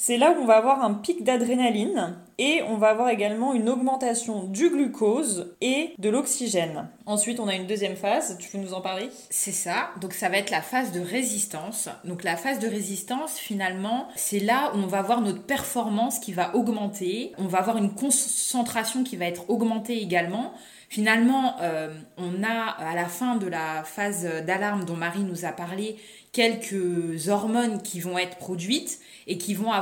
C'est 0.00 0.16
là 0.16 0.30
où 0.30 0.42
on 0.42 0.46
va 0.46 0.58
avoir 0.58 0.84
un 0.84 0.94
pic 0.94 1.24
d'adrénaline 1.24 2.14
et 2.38 2.62
on 2.68 2.76
va 2.76 2.90
avoir 2.90 3.08
également 3.08 3.52
une 3.52 3.68
augmentation 3.68 4.44
du 4.44 4.70
glucose 4.70 5.56
et 5.60 5.92
de 5.98 6.08
l'oxygène. 6.08 6.88
Ensuite, 7.04 7.40
on 7.40 7.48
a 7.48 7.56
une 7.56 7.66
deuxième 7.66 7.96
phase, 7.96 8.38
tu 8.38 8.48
peux 8.48 8.58
nous 8.58 8.74
en 8.74 8.80
parler? 8.80 9.08
C'est 9.28 9.50
ça, 9.50 9.90
donc 10.00 10.12
ça 10.12 10.28
va 10.28 10.36
être 10.36 10.52
la 10.52 10.62
phase 10.62 10.92
de 10.92 11.00
résistance. 11.00 11.88
Donc 12.04 12.22
la 12.22 12.36
phase 12.36 12.60
de 12.60 12.68
résistance, 12.68 13.38
finalement, 13.38 14.06
c'est 14.14 14.38
là 14.38 14.70
où 14.72 14.78
on 14.78 14.86
va 14.86 15.00
avoir 15.00 15.20
notre 15.20 15.42
performance 15.42 16.20
qui 16.20 16.32
va 16.32 16.54
augmenter, 16.54 17.32
on 17.36 17.48
va 17.48 17.58
avoir 17.58 17.76
une 17.76 17.92
concentration 17.92 19.02
qui 19.02 19.16
va 19.16 19.24
être 19.24 19.50
augmentée 19.50 20.00
également. 20.00 20.52
Finalement, 20.88 21.56
euh, 21.60 21.92
on 22.16 22.44
a 22.44 22.70
à 22.70 22.94
la 22.94 23.06
fin 23.06 23.34
de 23.34 23.46
la 23.48 23.82
phase 23.82 24.24
d'alarme 24.46 24.84
dont 24.84 24.96
Marie 24.96 25.24
nous 25.24 25.44
a 25.44 25.50
parlé 25.50 25.96
quelques 26.38 27.26
hormones 27.26 27.82
qui 27.82 27.98
vont 27.98 28.16
être 28.16 28.36
produites 28.36 29.00
et 29.26 29.38
qui 29.38 29.54
vont 29.54 29.72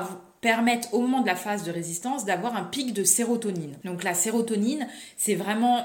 permettre 0.41 0.95
au 0.95 1.03
moment 1.03 1.21
de 1.21 1.27
la 1.27 1.37
phase 1.37 1.65
de 1.65 1.71
résistance 1.71 2.25
d'avoir 2.25 2.57
un 2.57 2.65
pic 2.65 2.95
de 2.95 3.05
sérotonine. 3.05 3.77
Donc 3.85 4.03
la 4.03 4.15
sérotonine, 4.15 4.89
c'est 5.19 5.35
vraiment 5.35 5.85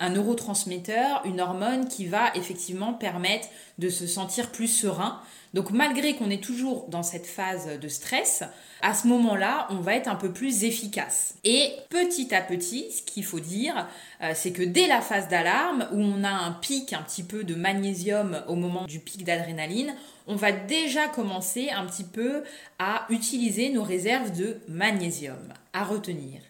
un 0.00 0.08
neurotransmetteur, 0.08 1.20
une 1.26 1.42
hormone 1.42 1.86
qui 1.86 2.06
va 2.06 2.34
effectivement 2.34 2.94
permettre 2.94 3.48
de 3.76 3.90
se 3.90 4.06
sentir 4.06 4.52
plus 4.52 4.68
serein. 4.68 5.20
Donc 5.54 5.70
malgré 5.70 6.14
qu'on 6.14 6.30
est 6.30 6.42
toujours 6.42 6.88
dans 6.88 7.02
cette 7.02 7.26
phase 7.26 7.78
de 7.80 7.88
stress, 7.88 8.42
à 8.82 8.94
ce 8.94 9.06
moment-là, 9.06 9.66
on 9.70 9.76
va 9.76 9.94
être 9.94 10.08
un 10.08 10.16
peu 10.16 10.32
plus 10.32 10.64
efficace. 10.64 11.34
Et 11.44 11.72
petit 11.88 12.34
à 12.34 12.42
petit, 12.42 12.90
ce 12.92 13.02
qu'il 13.02 13.24
faut 13.24 13.40
dire, 13.40 13.88
euh, 14.22 14.32
c'est 14.34 14.52
que 14.52 14.62
dès 14.62 14.86
la 14.86 15.00
phase 15.00 15.28
d'alarme, 15.28 15.88
où 15.92 16.00
on 16.00 16.24
a 16.24 16.30
un 16.30 16.52
pic 16.52 16.92
un 16.92 17.02
petit 17.02 17.22
peu 17.22 17.44
de 17.44 17.54
magnésium 17.54 18.42
au 18.48 18.54
moment 18.54 18.84
du 18.84 19.00
pic 19.00 19.24
d'adrénaline, 19.24 19.94
on 20.26 20.36
va 20.36 20.52
déjà 20.52 21.08
commencer 21.08 21.70
un 21.70 21.86
petit 21.86 22.04
peu 22.04 22.42
à 22.78 23.06
utiliser 23.08 23.70
nos 23.70 23.82
réserves 23.82 24.36
de 24.36 24.58
magnésium 24.68 25.52
à 25.72 25.84
retenir. 25.84 26.40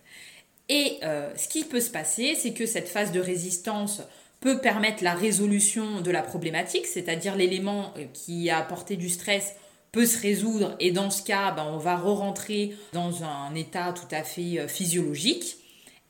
Et 0.68 0.98
euh, 1.04 1.32
ce 1.36 1.46
qui 1.46 1.64
peut 1.64 1.80
se 1.80 1.90
passer, 1.90 2.34
c'est 2.34 2.52
que 2.52 2.66
cette 2.66 2.88
phase 2.88 3.12
de 3.12 3.20
résistance 3.20 4.02
peut 4.46 4.58
permettre 4.58 5.02
la 5.02 5.14
résolution 5.14 6.02
de 6.02 6.10
la 6.12 6.22
problématique, 6.22 6.86
c'est-à-dire 6.86 7.34
l'élément 7.34 7.92
euh, 7.98 8.04
qui 8.12 8.48
a 8.48 8.58
apporté 8.58 8.94
du 8.94 9.08
stress 9.08 9.56
peut 9.90 10.06
se 10.06 10.22
résoudre 10.22 10.76
et 10.78 10.92
dans 10.92 11.10
ce 11.10 11.24
cas, 11.24 11.50
ben, 11.50 11.66
on 11.68 11.78
va 11.78 11.96
re-rentrer 11.96 12.76
dans 12.92 13.24
un 13.24 13.52
état 13.56 13.92
tout 13.92 14.14
à 14.14 14.22
fait 14.22 14.60
euh, 14.60 14.68
physiologique. 14.68 15.56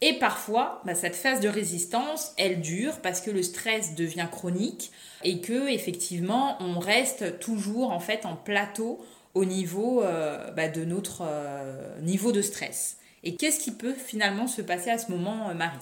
Et 0.03 0.19
parfois, 0.19 0.83
bah, 0.85 0.95
cette 0.95 1.17
phase 1.17 1.41
de 1.41 1.49
résistance, 1.49 2.35
elle 2.37 2.61
dure 2.61 3.01
parce 3.01 3.23
que 3.23 3.31
le 3.31 3.43
stress 3.43 3.95
devient 3.95 4.29
chronique 4.31 4.91
et 5.25 5.41
que 5.41 5.71
effectivement, 5.71 6.59
on 6.61 6.79
reste 6.79 7.39
toujours 7.39 7.91
en 7.91 8.01
fait 8.01 8.27
en 8.27 8.37
plateau 8.37 9.03
au 9.33 9.47
niveau 9.47 10.03
euh, 10.03 10.51
bah, 10.51 10.69
de 10.69 10.85
notre 10.85 11.23
niveau 12.03 12.33
de 12.33 12.43
stress. 12.43 12.99
Et 13.25 13.35
qu'est-ce 13.37 13.61
qui 13.61 13.71
peut 13.71 13.95
finalement 13.95 14.47
se 14.47 14.61
passer 14.61 14.91
à 14.91 14.99
ce 14.99 15.11
moment, 15.11 15.55
Marie? 15.55 15.79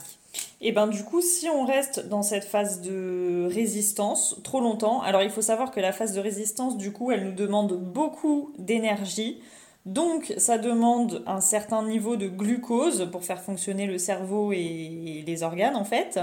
Et 0.61 0.73
ben 0.73 0.87
du 0.87 1.05
coup, 1.05 1.21
si 1.21 1.49
on 1.49 1.65
reste 1.65 2.09
dans 2.09 2.23
cette 2.23 2.45
phase 2.45 2.81
de 2.81 3.49
résistance 3.53 4.41
trop 4.45 4.61
longtemps, 4.61 5.03
alors 5.03 5.23
il 5.23 5.31
faut 5.31 5.43
savoir 5.43 5.71
que 5.71 5.81
la 5.81 5.93
phase 5.93 6.15
de 6.15 6.21
résistance, 6.21 6.77
du 6.77 6.93
coup, 6.93 7.11
elle 7.11 7.25
nous 7.25 7.35
demande 7.35 7.75
beaucoup 7.75 8.53
d'énergie. 8.59 9.41
Donc 9.87 10.33
ça 10.39 10.57
demande 10.57 11.23
un 11.27 11.43
certain 11.43 11.85
niveau 11.85 12.17
de 12.17 12.27
glucose 12.27 13.09
pour 13.13 13.25
faire 13.25 13.43
fonctionner 13.43 13.87
le 13.87 13.99
cerveau 13.99 14.53
et 14.53 15.23
les 15.27 15.43
organes 15.43 15.77
en 15.77 15.85
fait 15.85 16.19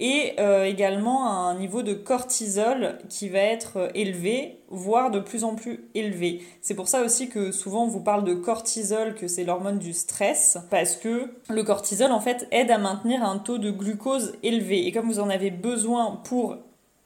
et 0.00 0.32
euh, 0.40 0.64
également 0.64 1.30
un 1.30 1.54
niveau 1.54 1.82
de 1.82 1.92
cortisol 1.92 2.98
qui 3.10 3.28
va 3.28 3.38
être 3.38 3.76
euh, 3.76 3.88
élevé, 3.94 4.58
voire 4.70 5.10
de 5.10 5.20
plus 5.20 5.44
en 5.44 5.54
plus 5.54 5.84
élevé. 5.94 6.42
C'est 6.62 6.74
pour 6.74 6.88
ça 6.88 7.02
aussi 7.02 7.28
que 7.28 7.52
souvent 7.52 7.84
on 7.84 7.88
vous 7.88 8.00
parle 8.00 8.24
de 8.24 8.34
cortisol, 8.34 9.14
que 9.14 9.28
c'est 9.28 9.44
l'hormone 9.44 9.78
du 9.78 9.92
stress, 9.92 10.56
parce 10.70 10.96
que 10.96 11.30
le 11.50 11.62
cortisol 11.62 12.12
en 12.12 12.20
fait 12.20 12.48
aide 12.50 12.70
à 12.70 12.78
maintenir 12.78 13.22
un 13.22 13.38
taux 13.38 13.58
de 13.58 13.70
glucose 13.70 14.32
élevé. 14.42 14.86
Et 14.86 14.92
comme 14.92 15.06
vous 15.06 15.20
en 15.20 15.28
avez 15.28 15.50
besoin 15.50 16.18
pour 16.24 16.56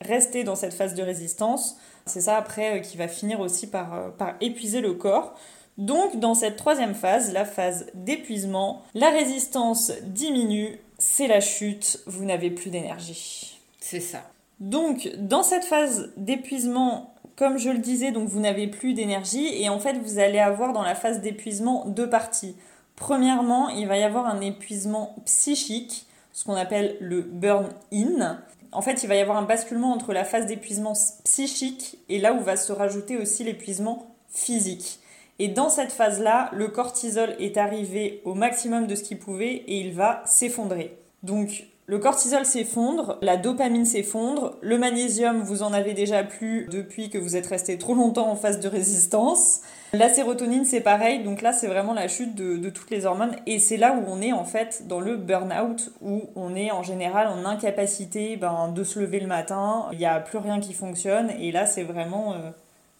rester 0.00 0.44
dans 0.44 0.54
cette 0.54 0.74
phase 0.74 0.94
de 0.94 1.02
résistance, 1.02 1.76
c'est 2.06 2.20
ça 2.20 2.36
après 2.36 2.78
euh, 2.78 2.80
qui 2.80 2.96
va 2.96 3.08
finir 3.08 3.40
aussi 3.40 3.66
par, 3.66 4.12
par 4.12 4.34
épuiser 4.40 4.80
le 4.80 4.94
corps. 4.94 5.34
Donc 5.78 6.20
dans 6.20 6.34
cette 6.34 6.56
troisième 6.56 6.94
phase, 6.94 7.32
la 7.32 7.44
phase 7.44 7.86
d'épuisement, 7.94 8.82
la 8.94 9.10
résistance 9.10 9.90
diminue, 10.04 10.78
c'est 10.98 11.26
la 11.26 11.40
chute, 11.40 12.00
vous 12.06 12.24
n'avez 12.24 12.50
plus 12.50 12.70
d'énergie. 12.70 13.58
C'est 13.80 14.00
ça. 14.00 14.22
Donc, 14.60 15.10
dans 15.18 15.42
cette 15.42 15.64
phase 15.64 16.12
d'épuisement, 16.16 17.14
comme 17.36 17.58
je 17.58 17.70
le 17.70 17.78
disais, 17.78 18.12
donc 18.12 18.28
vous 18.28 18.40
n'avez 18.40 18.68
plus 18.68 18.94
d'énergie 18.94 19.48
et 19.60 19.68
en 19.68 19.80
fait, 19.80 19.94
vous 19.98 20.18
allez 20.18 20.38
avoir 20.38 20.72
dans 20.72 20.82
la 20.82 20.94
phase 20.94 21.20
d'épuisement 21.20 21.84
deux 21.86 22.08
parties. 22.08 22.56
Premièrement, 22.96 23.68
il 23.70 23.88
va 23.88 23.98
y 23.98 24.02
avoir 24.02 24.26
un 24.26 24.40
épuisement 24.40 25.16
psychique, 25.24 26.06
ce 26.32 26.44
qu'on 26.44 26.54
appelle 26.54 26.96
le 27.00 27.22
burn-in. 27.22 28.38
En 28.70 28.82
fait, 28.82 29.02
il 29.02 29.08
va 29.08 29.16
y 29.16 29.20
avoir 29.20 29.36
un 29.36 29.42
basculement 29.42 29.92
entre 29.92 30.12
la 30.12 30.24
phase 30.24 30.46
d'épuisement 30.46 30.94
psychique 31.24 31.98
et 32.08 32.18
là 32.18 32.32
où 32.34 32.40
va 32.40 32.56
se 32.56 32.72
rajouter 32.72 33.16
aussi 33.16 33.44
l'épuisement 33.44 34.14
physique. 34.28 35.00
Et 35.38 35.48
dans 35.48 35.68
cette 35.68 35.92
phase-là, 35.92 36.50
le 36.52 36.68
cortisol 36.68 37.34
est 37.40 37.56
arrivé 37.56 38.22
au 38.24 38.34
maximum 38.34 38.86
de 38.86 38.94
ce 38.94 39.02
qu'il 39.02 39.18
pouvait 39.18 39.54
et 39.66 39.80
il 39.80 39.92
va 39.92 40.22
s'effondrer. 40.26 40.96
Donc 41.22 41.64
le 41.86 41.98
cortisol 41.98 42.46
s'effondre, 42.46 43.18
la 43.20 43.36
dopamine 43.36 43.84
s'effondre, 43.84 44.56
le 44.62 44.78
magnésium, 44.78 45.42
vous 45.42 45.62
en 45.62 45.74
avez 45.74 45.92
déjà 45.92 46.24
plus 46.24 46.66
depuis 46.70 47.10
que 47.10 47.18
vous 47.18 47.36
êtes 47.36 47.46
resté 47.46 47.76
trop 47.76 47.94
longtemps 47.94 48.30
en 48.30 48.36
phase 48.36 48.58
de 48.58 48.68
résistance. 48.68 49.60
La 49.92 50.08
sérotonine, 50.08 50.64
c'est 50.64 50.80
pareil, 50.80 51.22
donc 51.22 51.42
là, 51.42 51.52
c'est 51.52 51.66
vraiment 51.66 51.92
la 51.92 52.08
chute 52.08 52.34
de, 52.34 52.70
toutes 52.70 52.90
les 52.90 53.04
hormones. 53.04 53.36
Et 53.46 53.58
c'est 53.58 53.76
là 53.76 53.94
où 53.94 54.04
on 54.08 54.22
est 54.22 54.32
en 54.32 54.44
fait 54.44 54.88
dans 54.88 54.98
le 54.98 55.18
burn-out, 55.18 55.92
où 56.00 56.22
on 56.36 56.54
est 56.54 56.70
en 56.70 56.82
général 56.82 57.28
en 57.28 57.44
incapacité 57.44 58.36
ben, 58.36 58.68
de 58.68 58.82
se 58.82 58.98
lever 58.98 59.20
le 59.20 59.26
matin, 59.26 59.86
il 59.92 59.98
n'y 59.98 60.06
a 60.06 60.20
plus 60.20 60.38
rien 60.38 60.60
qui 60.60 60.72
fonctionne, 60.72 61.30
et 61.38 61.52
là, 61.52 61.66
c'est 61.66 61.84
vraiment... 61.84 62.32
Euh, 62.32 62.50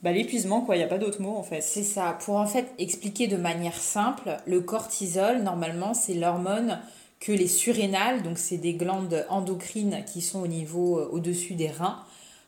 bah, 0.04 0.12
l'épuisement, 0.12 0.60
quoi. 0.60 0.76
Il 0.76 0.80
n'y 0.80 0.84
a 0.84 0.88
pas 0.88 0.98
d'autre 0.98 1.22
mot, 1.22 1.34
en 1.34 1.42
fait. 1.42 1.62
C'est 1.62 1.82
ça. 1.82 2.18
Pour 2.22 2.36
en 2.36 2.46
fait 2.46 2.66
expliquer 2.78 3.26
de 3.26 3.38
manière 3.38 3.80
simple, 3.80 4.36
le 4.46 4.60
cortisol, 4.60 5.42
normalement, 5.42 5.94
c'est 5.94 6.12
l'hormone 6.12 6.78
que 7.20 7.32
les 7.32 7.48
surrénales, 7.48 8.22
donc 8.22 8.36
c'est 8.36 8.58
des 8.58 8.74
glandes 8.74 9.24
endocrines 9.30 10.04
qui 10.04 10.20
sont 10.20 10.42
au 10.42 10.46
niveau 10.46 10.98
euh, 10.98 11.08
au-dessus 11.10 11.54
des 11.54 11.68
reins, 11.68 12.00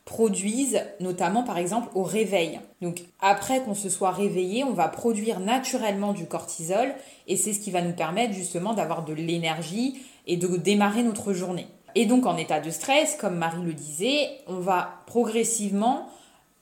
produisent 0.04 0.82
notamment 1.00 1.44
par 1.44 1.56
exemple 1.56 1.88
au 1.94 2.02
réveil. 2.02 2.60
Donc 2.82 3.04
après 3.20 3.62
qu'on 3.62 3.74
se 3.74 3.88
soit 3.88 4.10
réveillé, 4.10 4.62
on 4.62 4.74
va 4.74 4.88
produire 4.88 5.40
naturellement 5.40 6.12
du 6.12 6.26
cortisol 6.26 6.94
et 7.26 7.38
c'est 7.38 7.54
ce 7.54 7.60
qui 7.60 7.70
va 7.70 7.80
nous 7.80 7.94
permettre 7.94 8.34
justement 8.34 8.74
d'avoir 8.74 9.04
de 9.04 9.14
l'énergie 9.14 9.96
et 10.26 10.36
de 10.36 10.46
démarrer 10.58 11.02
notre 11.02 11.32
journée. 11.32 11.66
Et 11.94 12.04
donc 12.04 12.26
en 12.26 12.36
état 12.36 12.60
de 12.60 12.70
stress, 12.70 13.16
comme 13.18 13.36
Marie 13.36 13.64
le 13.64 13.72
disait, 13.72 14.28
on 14.46 14.58
va 14.58 15.00
progressivement 15.06 16.06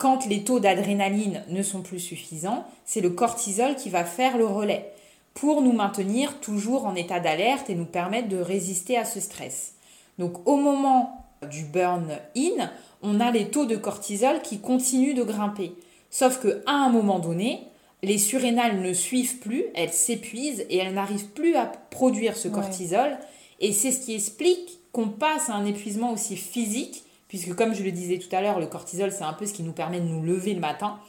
quand 0.05 0.27
les 0.27 0.45
taux 0.45 0.61
d'adrénaline 0.61 1.43
ne 1.49 1.63
sont 1.63 1.81
plus 1.81 1.99
suffisants, 1.99 2.67
c'est 2.85 3.01
le 3.01 3.09
cortisol 3.09 3.75
qui 3.75 3.89
va 3.89 4.05
faire 4.05 4.37
le 4.37 4.45
relais 4.45 4.93
pour 5.33 5.63
nous 5.63 5.73
maintenir 5.73 6.41
toujours 6.41 6.85
en 6.85 6.95
état 6.95 7.21
d'alerte 7.21 7.71
et 7.71 7.75
nous 7.75 7.87
permettre 7.87 8.29
de 8.29 8.37
résister 8.37 8.99
à 8.99 9.07
ce 9.07 9.19
stress. 9.19 9.77
Donc 10.19 10.47
au 10.47 10.57
moment 10.57 11.25
du 11.51 11.65
burn-in, 11.65 12.71
on 13.01 13.19
a 13.19 13.31
les 13.31 13.49
taux 13.49 13.65
de 13.65 13.77
cortisol 13.77 14.43
qui 14.43 14.59
continuent 14.59 15.15
de 15.15 15.23
grimper. 15.23 15.73
Sauf 16.11 16.39
qu'à 16.39 16.71
un 16.71 16.91
moment 16.91 17.19
donné, 17.19 17.63
les 18.03 18.19
surrénales 18.19 18.83
ne 18.83 18.93
suivent 18.93 19.39
plus, 19.39 19.65
elles 19.75 19.91
s'épuisent 19.91 20.67
et 20.69 20.77
elles 20.77 20.93
n'arrivent 20.93 21.31
plus 21.31 21.57
à 21.57 21.65
produire 21.65 22.37
ce 22.37 22.49
cortisol. 22.49 23.17
Et 23.59 23.73
c'est 23.73 23.91
ce 23.91 24.05
qui 24.05 24.15
explique 24.15 24.81
qu'on 24.93 25.09
passe 25.09 25.49
à 25.49 25.55
un 25.55 25.65
épuisement 25.65 26.13
aussi 26.13 26.37
physique 26.37 27.05
puisque 27.35 27.57
comme 27.57 27.75
je 27.75 27.83
le 27.83 27.91
disais 27.91 28.19
tout 28.19 28.29
à 28.31 28.41
l'heure, 28.41 28.61
le 28.61 28.67
cortisol, 28.67 29.11
c'est 29.11 29.25
un 29.25 29.33
peu 29.33 29.45
ce 29.45 29.53
qui 29.53 29.65
nous 29.65 29.73
permet 29.73 29.99
de 29.99 30.07
nous 30.07 30.23
lever 30.23 30.55
le 30.55 30.61
matin. 30.61 31.01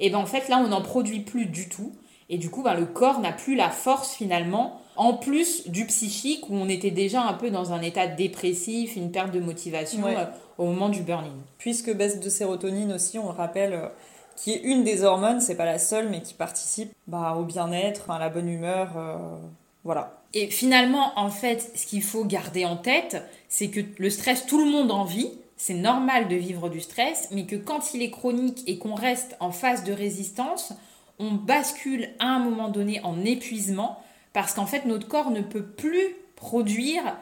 Et 0.00 0.08
bien 0.08 0.18
en 0.18 0.24
fait, 0.24 0.48
là, 0.48 0.62
on 0.64 0.68
n'en 0.68 0.80
produit 0.80 1.20
plus 1.20 1.44
du 1.44 1.68
tout. 1.68 1.92
Et 2.30 2.38
du 2.38 2.48
coup, 2.48 2.62
ben, 2.62 2.72
le 2.72 2.86
corps 2.86 3.20
n'a 3.20 3.32
plus 3.32 3.54
la 3.54 3.68
force 3.68 4.14
finalement, 4.14 4.80
en 4.96 5.12
plus 5.12 5.68
du 5.68 5.84
psychique, 5.84 6.48
où 6.48 6.54
on 6.54 6.70
était 6.70 6.90
déjà 6.90 7.20
un 7.20 7.34
peu 7.34 7.50
dans 7.50 7.74
un 7.74 7.82
état 7.82 8.06
dépressif, 8.06 8.96
une 8.96 9.12
perte 9.12 9.30
de 9.30 9.40
motivation 9.40 10.06
euh, 10.06 10.24
au 10.56 10.64
moment 10.64 10.88
du 10.88 11.02
burning. 11.02 11.36
Puisque 11.58 11.94
baisse 11.94 12.18
de 12.18 12.30
sérotonine 12.30 12.90
aussi, 12.90 13.18
on 13.18 13.26
le 13.26 13.36
rappelle, 13.36 13.74
euh, 13.74 13.88
qui 14.36 14.52
est 14.52 14.62
une 14.62 14.84
des 14.84 15.02
hormones, 15.02 15.42
c'est 15.42 15.54
pas 15.54 15.66
la 15.66 15.78
seule, 15.78 16.08
mais 16.08 16.22
qui 16.22 16.32
participe 16.32 16.94
bah, 17.08 17.36
au 17.38 17.44
bien-être, 17.44 18.10
à 18.10 18.18
la 18.18 18.30
bonne 18.30 18.48
humeur. 18.48 18.96
Euh, 18.96 19.16
voilà. 19.84 20.22
Et 20.32 20.48
finalement, 20.48 21.12
en 21.16 21.28
fait, 21.28 21.72
ce 21.74 21.84
qu'il 21.84 22.02
faut 22.02 22.24
garder 22.24 22.64
en 22.64 22.78
tête, 22.78 23.22
c'est 23.50 23.68
que 23.68 23.80
le 23.98 24.08
stress, 24.08 24.46
tout 24.46 24.58
le 24.58 24.70
monde 24.70 24.90
en 24.90 25.04
vit 25.04 25.30
c'est 25.56 25.74
normal 25.74 26.28
de 26.28 26.36
vivre 26.36 26.68
du 26.68 26.80
stress, 26.80 27.28
mais 27.30 27.46
que 27.46 27.56
quand 27.56 27.94
il 27.94 28.02
est 28.02 28.10
chronique 28.10 28.62
et 28.66 28.78
qu'on 28.78 28.94
reste 28.94 29.36
en 29.40 29.52
phase 29.52 29.84
de 29.84 29.92
résistance, 29.92 30.72
on 31.18 31.32
bascule 31.32 32.08
à 32.18 32.26
un 32.26 32.38
moment 32.38 32.68
donné 32.68 33.00
en 33.04 33.24
épuisement 33.24 34.02
parce 34.32 34.52
qu'en 34.52 34.66
fait 34.66 34.84
notre 34.84 35.06
corps 35.06 35.30
ne 35.30 35.40
peut 35.40 35.64
plus 35.64 36.16
produire 36.34 37.16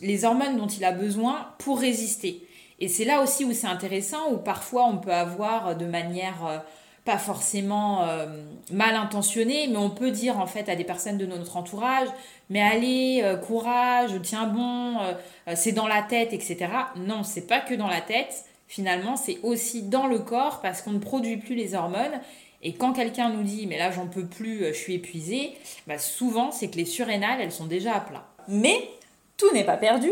les 0.00 0.24
hormones 0.24 0.56
dont 0.56 0.66
il 0.66 0.84
a 0.84 0.92
besoin 0.92 1.48
pour 1.58 1.80
résister. 1.80 2.46
Et 2.78 2.88
c'est 2.88 3.04
là 3.04 3.22
aussi 3.22 3.44
où 3.44 3.52
c'est 3.52 3.66
intéressant, 3.66 4.32
où 4.32 4.38
parfois 4.38 4.86
on 4.86 4.98
peut 4.98 5.12
avoir 5.12 5.76
de 5.76 5.86
manière 5.86 6.46
euh, 6.46 6.58
pas 7.04 7.18
forcément 7.18 8.04
euh, 8.04 8.26
mal 8.70 8.94
intentionné, 8.94 9.66
mais 9.68 9.76
on 9.76 9.90
peut 9.90 10.12
dire 10.12 10.38
en 10.38 10.46
fait 10.46 10.68
à 10.68 10.76
des 10.76 10.84
personnes 10.84 11.18
de 11.18 11.26
notre 11.26 11.56
entourage, 11.56 12.08
mais 12.48 12.60
allez, 12.60 13.20
euh, 13.24 13.36
courage, 13.36 14.12
tiens 14.22 14.46
bon, 14.46 15.00
euh, 15.00 15.14
c'est 15.56 15.72
dans 15.72 15.88
la 15.88 16.02
tête, 16.02 16.32
etc. 16.32 16.68
Non, 16.96 17.24
c'est 17.24 17.46
pas 17.46 17.60
que 17.60 17.74
dans 17.74 17.88
la 17.88 18.00
tête. 18.00 18.44
Finalement, 18.68 19.16
c'est 19.16 19.38
aussi 19.42 19.82
dans 19.82 20.06
le 20.06 20.20
corps 20.20 20.60
parce 20.60 20.80
qu'on 20.80 20.92
ne 20.92 20.98
produit 20.98 21.36
plus 21.36 21.56
les 21.56 21.74
hormones. 21.74 22.20
Et 22.62 22.74
quand 22.74 22.92
quelqu'un 22.92 23.30
nous 23.30 23.42
dit, 23.42 23.66
mais 23.66 23.76
là 23.76 23.90
j'en 23.90 24.06
peux 24.06 24.24
plus, 24.24 24.66
je 24.68 24.72
suis 24.72 24.94
épuisé, 24.94 25.54
bah, 25.88 25.98
souvent 25.98 26.52
c'est 26.52 26.70
que 26.70 26.76
les 26.76 26.84
surrénales, 26.84 27.40
elles 27.40 27.52
sont 27.52 27.66
déjà 27.66 27.94
à 27.94 28.00
plat. 28.00 28.24
Mais 28.46 28.88
tout 29.36 29.52
n'est 29.52 29.64
pas 29.64 29.76
perdu. 29.76 30.10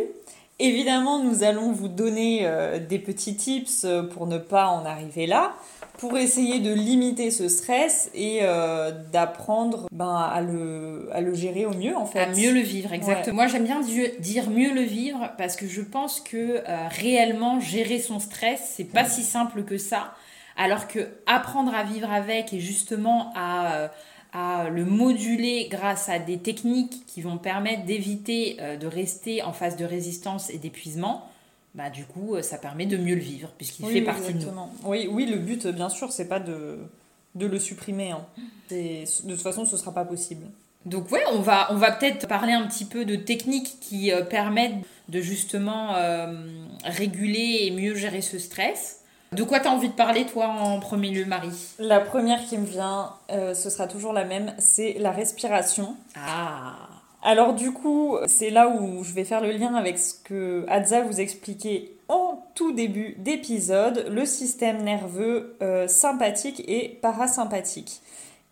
Évidemment, 0.60 1.18
nous 1.18 1.42
allons 1.42 1.72
vous 1.72 1.88
donner 1.88 2.46
des 2.88 2.98
petits 2.98 3.34
tips 3.34 3.86
pour 4.12 4.26
ne 4.26 4.38
pas 4.38 4.68
en 4.68 4.84
arriver 4.84 5.26
là 5.26 5.54
pour 6.00 6.16
essayer 6.16 6.60
de 6.60 6.72
limiter 6.72 7.30
ce 7.30 7.48
stress 7.48 8.10
et 8.14 8.38
euh, 8.42 8.90
d'apprendre 9.12 9.86
ben, 9.92 10.16
à, 10.16 10.40
le, 10.40 11.10
à 11.12 11.20
le 11.20 11.34
gérer 11.34 11.66
au 11.66 11.74
mieux 11.74 11.94
en 11.94 12.06
fait. 12.06 12.20
À 12.20 12.26
mieux 12.28 12.52
le 12.52 12.60
vivre, 12.60 12.94
exactement. 12.94 13.36
Moi 13.36 13.46
j'aime 13.48 13.64
bien 13.64 13.82
dire 14.18 14.48
mieux 14.48 14.72
le 14.72 14.80
vivre 14.80 15.30
parce 15.36 15.56
que 15.56 15.66
je 15.66 15.82
pense 15.82 16.20
que 16.20 16.36
euh, 16.66 16.88
réellement 16.88 17.60
gérer 17.60 17.98
son 17.98 18.18
stress, 18.18 18.72
c'est 18.76 18.84
pas 18.84 19.04
si 19.04 19.22
simple 19.22 19.62
que 19.62 19.76
ça. 19.76 20.14
Alors 20.56 20.88
que 20.88 21.00
apprendre 21.26 21.74
à 21.74 21.84
vivre 21.84 22.10
avec 22.10 22.54
et 22.54 22.60
justement 22.60 23.30
à, 23.36 23.74
euh, 23.74 23.88
à 24.32 24.68
le 24.68 24.84
moduler 24.84 25.68
grâce 25.70 26.08
à 26.08 26.18
des 26.18 26.38
techniques 26.38 27.04
qui 27.06 27.20
vont 27.20 27.38
permettre 27.38 27.84
d'éviter 27.84 28.56
de 28.80 28.86
rester 28.86 29.42
en 29.42 29.52
phase 29.52 29.76
de 29.76 29.84
résistance 29.84 30.50
et 30.50 30.58
d'épuisement, 30.58 31.30
bah, 31.74 31.90
du 31.90 32.04
coup, 32.04 32.34
euh, 32.34 32.42
ça 32.42 32.58
permet 32.58 32.86
de 32.86 32.96
mieux 32.96 33.14
le 33.14 33.20
vivre, 33.20 33.50
puisqu'il 33.56 33.86
fait 33.86 34.02
partie 34.02 34.34
de 34.34 34.44
nous. 34.44 34.50
Oui, 34.84 35.08
oui, 35.10 35.26
le 35.26 35.36
but, 35.36 35.66
bien 35.68 35.88
sûr, 35.88 36.10
c'est 36.10 36.28
pas 36.28 36.40
de, 36.40 36.78
de 37.36 37.46
le 37.46 37.58
supprimer. 37.58 38.10
Hein. 38.10 38.26
De 38.70 39.04
toute 39.04 39.40
façon, 39.40 39.64
ce 39.64 39.76
sera 39.76 39.94
pas 39.94 40.04
possible. 40.04 40.46
Donc 40.86 41.12
ouais, 41.12 41.22
on 41.32 41.40
va, 41.40 41.72
on 41.72 41.76
va 41.76 41.92
peut-être 41.92 42.26
parler 42.26 42.52
un 42.52 42.66
petit 42.66 42.86
peu 42.86 43.04
de 43.04 43.14
techniques 43.14 43.78
qui 43.80 44.10
euh, 44.10 44.22
permettent 44.22 44.78
de 45.10 45.20
justement 45.20 45.94
euh, 45.96 46.32
réguler 46.84 47.60
et 47.62 47.70
mieux 47.70 47.94
gérer 47.94 48.22
ce 48.22 48.38
stress. 48.38 48.99
De 49.32 49.44
quoi 49.44 49.60
tu 49.60 49.68
as 49.68 49.72
envie 49.72 49.88
de 49.88 49.94
parler, 49.94 50.26
toi, 50.26 50.48
en 50.48 50.80
premier 50.80 51.10
lieu, 51.10 51.24
Marie? 51.24 51.52
La 51.78 52.00
première 52.00 52.44
qui 52.44 52.58
me 52.58 52.66
vient, 52.66 53.14
ce 53.28 53.70
sera 53.70 53.86
toujours 53.86 54.12
la 54.12 54.24
même, 54.24 54.52
c'est 54.58 54.96
la 54.98 55.12
respiration. 55.12 55.94
Ah 56.16 56.74
Alors 57.22 57.54
du 57.54 57.72
coup, 57.72 58.16
c'est 58.26 58.50
là 58.50 58.68
où 58.68 59.04
je 59.04 59.12
vais 59.12 59.24
faire 59.24 59.40
le 59.40 59.52
lien 59.52 59.74
avec 59.74 59.98
ce 59.98 60.14
que 60.14 60.64
Adza 60.68 61.02
vous 61.02 61.20
expliquait 61.20 61.92
en 62.10 62.42
tout 62.56 62.72
début 62.72 63.14
d'épisode, 63.18 64.06
le 64.10 64.26
système 64.26 64.82
nerveux 64.82 65.56
euh, 65.62 65.86
sympathique 65.86 66.64
et 66.66 66.98
parasympathique. 67.00 68.02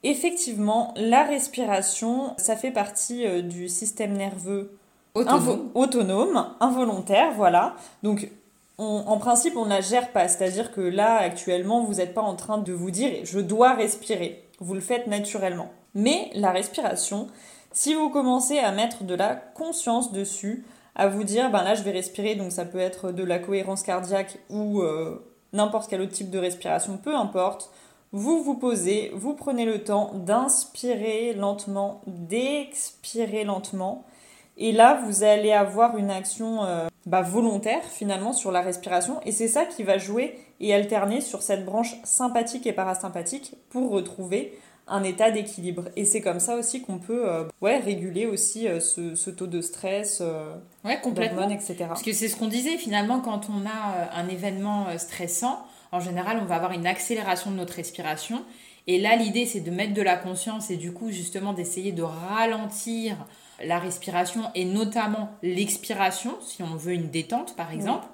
Effectivement, 0.05 0.95
la 0.97 1.25
respiration, 1.25 2.35
ça 2.37 2.55
fait 2.55 2.71
partie 2.71 3.27
euh, 3.27 3.43
du 3.43 3.69
système 3.69 4.13
nerveux 4.13 4.79
autonome. 5.15 6.47
involontaire, 6.61 7.33
voilà. 7.33 7.75
Donc 8.05 8.31
en 8.79 9.19
principe, 9.19 9.57
on 9.57 9.65
ne 9.65 9.71
la 9.71 9.81
gère 9.81 10.13
pas. 10.13 10.29
C'est-à-dire 10.29 10.73
que 10.73 10.81
là, 10.81 11.17
actuellement, 11.17 11.83
vous 11.85 11.95
n'êtes 11.95 12.15
pas 12.15 12.23
en 12.23 12.37
train 12.37 12.59
de 12.59 12.73
vous 12.73 12.91
dire 12.91 13.11
je 13.25 13.41
dois 13.41 13.75
respirer. 13.75 14.49
Vous 14.61 14.75
le 14.75 14.81
faites 14.81 15.07
naturellement. 15.07 15.71
Mais 15.95 16.31
la 16.35 16.53
respiration, 16.53 17.29
si 17.73 17.95
vous 17.95 18.11
commencez 18.11 18.59
à 18.59 18.73
mettre 18.73 19.05
de 19.05 19.15
la 19.15 19.35
conscience 19.35 20.13
dessus, 20.13 20.65
à 20.95 21.09
vous 21.09 21.25
dire 21.25 21.51
ben 21.51 21.63
là 21.63 21.75
je 21.75 21.83
vais 21.83 21.93
respirer, 21.93 22.35
donc 22.35 22.53
ça 22.53 22.65
peut 22.65 22.79
être 22.79 23.13
de 23.13 23.23
la 23.23 23.39
cohérence 23.39 23.83
cardiaque 23.83 24.39
ou 24.51 24.83
euh, 24.83 25.25
n'importe 25.53 25.89
quel 25.89 26.01
autre 26.01 26.13
type 26.13 26.31
de 26.31 26.39
respiration, 26.39 26.99
peu 26.99 27.15
importe. 27.15 27.71
Vous 28.13 28.43
vous 28.43 28.55
posez, 28.55 29.11
vous 29.15 29.35
prenez 29.35 29.65
le 29.65 29.85
temps 29.85 30.13
d'inspirer 30.15 31.35
lentement, 31.35 32.01
d'expirer 32.07 33.45
lentement. 33.45 34.05
Et 34.59 34.73
là, 34.73 35.01
vous 35.07 35.23
allez 35.23 35.53
avoir 35.53 35.97
une 35.97 36.11
action 36.11 36.65
euh, 36.65 36.89
bah, 37.07 37.23
volontaire 37.23 37.83
finalement 37.85 38.33
sur 38.33 38.53
la 38.53 38.61
respiration. 38.61 39.21
Et 39.25 39.33
c'est 39.33 39.49
ça 39.49 39.65
qui 39.65 39.83
va 39.83 39.99
jouer 39.99 40.39
et 40.61 40.75
alterner 40.75 41.21
sur 41.21 41.43
cette 41.43 41.65
branche 41.65 41.97
sympathique 42.05 42.67
et 42.67 42.73
parasympathique 42.73 43.55
pour 43.71 43.91
retrouver 43.91 44.59
un 44.89 45.03
état 45.03 45.31
d'équilibre. 45.31 45.85
Et 45.97 46.05
c'est 46.05 46.21
comme 46.21 46.41
ça 46.41 46.57
aussi 46.57 46.83
qu'on 46.83 46.99
peut 46.99 47.29
euh, 47.29 47.45
ouais, 47.61 47.79
réguler 47.79 48.27
aussi 48.27 48.67
euh, 48.67 48.81
ce, 48.81 49.31
taux 49.31 49.47
de 49.47 49.61
stress, 49.61 50.19
euh, 50.21 50.55
ouais, 50.85 51.01
complètement. 51.01 51.49
etc. 51.49 51.77
Parce 51.89 52.03
que 52.03 52.13
c'est 52.13 52.29
ce 52.29 52.37
qu'on 52.37 52.49
disait 52.49 52.77
finalement 52.77 53.21
quand 53.21 53.49
on 53.51 53.67
a 53.67 54.11
un 54.15 54.29
événement 54.29 54.87
stressant, 54.99 55.65
en 55.93 56.01
général 56.01 56.39
on 56.43 56.47
va 56.47 56.57
avoir 56.57 56.73
une 56.73 56.87
accélération 56.87 57.51
de 57.51 57.57
notre 57.57 57.75
respiration. 57.75 58.45
Et 58.87 58.99
là 58.99 59.17
l'idée 59.17 59.47
c'est 59.47 59.61
de 59.61 59.71
mettre 59.71 59.95
de 59.95 60.03
la 60.03 60.17
conscience 60.17 60.71
et 60.71 60.77
du 60.77 60.93
coup 60.93 61.11
justement 61.11 61.53
d'essayer 61.53 61.93
de 61.93 62.03
ralentir 62.03 63.17
la 63.65 63.79
respiration 63.79 64.43
et 64.55 64.65
notamment 64.65 65.31
l'expiration 65.43 66.37
si 66.41 66.63
on 66.63 66.77
veut 66.77 66.93
une 66.93 67.11
détente 67.11 67.57
par 67.57 67.73
exemple. 67.73 68.07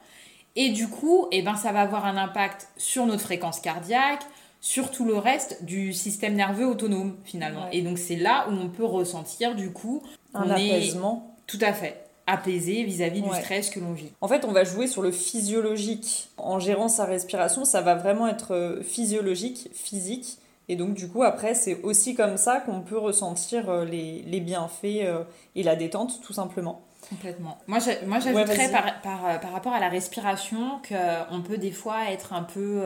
Et 0.57 0.71
du 0.71 0.89
coup, 0.89 1.27
eh 1.33 1.43
ben, 1.43 1.57
ça 1.57 1.73
va 1.73 1.81
avoir 1.81 2.07
un 2.07 2.17
impact 2.17 2.69
sur 2.77 3.07
notre 3.07 3.23
fréquence 3.23 3.59
cardiaque, 3.59 4.23
sur 4.61 4.91
tout 4.91 5.05
le 5.05 5.17
reste 5.17 5.65
du 5.65 5.93
système 5.93 6.35
nerveux 6.35 6.67
autonome 6.67 7.17
finalement. 7.25 7.69
Et 7.73 7.83
donc 7.83 7.99
c'est 7.99 8.17
là 8.17 8.47
où 8.49 8.53
on 8.53 8.69
peut 8.69 8.85
ressentir 8.85 9.55
du 9.55 9.73
coup 9.73 10.03
un 10.33 10.49
apaisement. 10.49 11.37
tout 11.47 11.59
à 11.61 11.73
fait 11.73 12.01
apaisé 12.27 12.85
vis-à-vis 12.85 13.21
du 13.21 13.29
stress 13.35 13.69
que 13.71 13.81
l'on 13.81 13.93
vit. 13.93 14.11
En 14.21 14.29
fait, 14.29 14.45
on 14.45 14.53
va 14.53 14.65
jouer 14.65 14.87
sur 14.87 15.03
le 15.03 15.11
physiologique. 15.11 16.29
En 16.39 16.59
gérant 16.59 16.89
sa 16.89 17.05
respiration, 17.05 17.65
ça 17.65 17.83
va 17.83 17.95
vraiment 17.95 18.27
être 18.27 18.55
euh, 18.55 18.83
physiologique, 18.83 19.69
physique. 19.75 20.39
Et 20.69 20.77
donc, 20.77 20.95
du 20.95 21.09
coup, 21.09 21.23
après, 21.23 21.55
c'est 21.55 21.83
aussi 21.83 22.15
comme 22.15 22.37
ça 22.37 22.61
qu'on 22.61 22.81
peut 22.81 22.99
ressentir 22.99 23.69
euh, 23.69 23.85
les, 23.85 24.23
les 24.27 24.41
bienfaits 24.41 25.03
euh, 25.03 25.25
et 25.55 25.63
la 25.63 25.77
détente, 25.77 26.21
tout 26.23 26.33
simplement. 26.33 26.83
Complètement. 27.11 27.59
Moi, 27.67 27.79
j'ajouterais 27.81 28.71
par, 28.71 29.01
par, 29.03 29.41
par, 29.41 29.53
rapport 29.53 29.73
à 29.75 29.81
la 29.81 29.91
respiration 29.91 30.81
qu'on 30.89 31.43
peut 31.43 31.59
des 31.59 31.71
fois 31.71 32.11
être 32.11 32.33
un 32.33 32.43
peu 32.43 32.83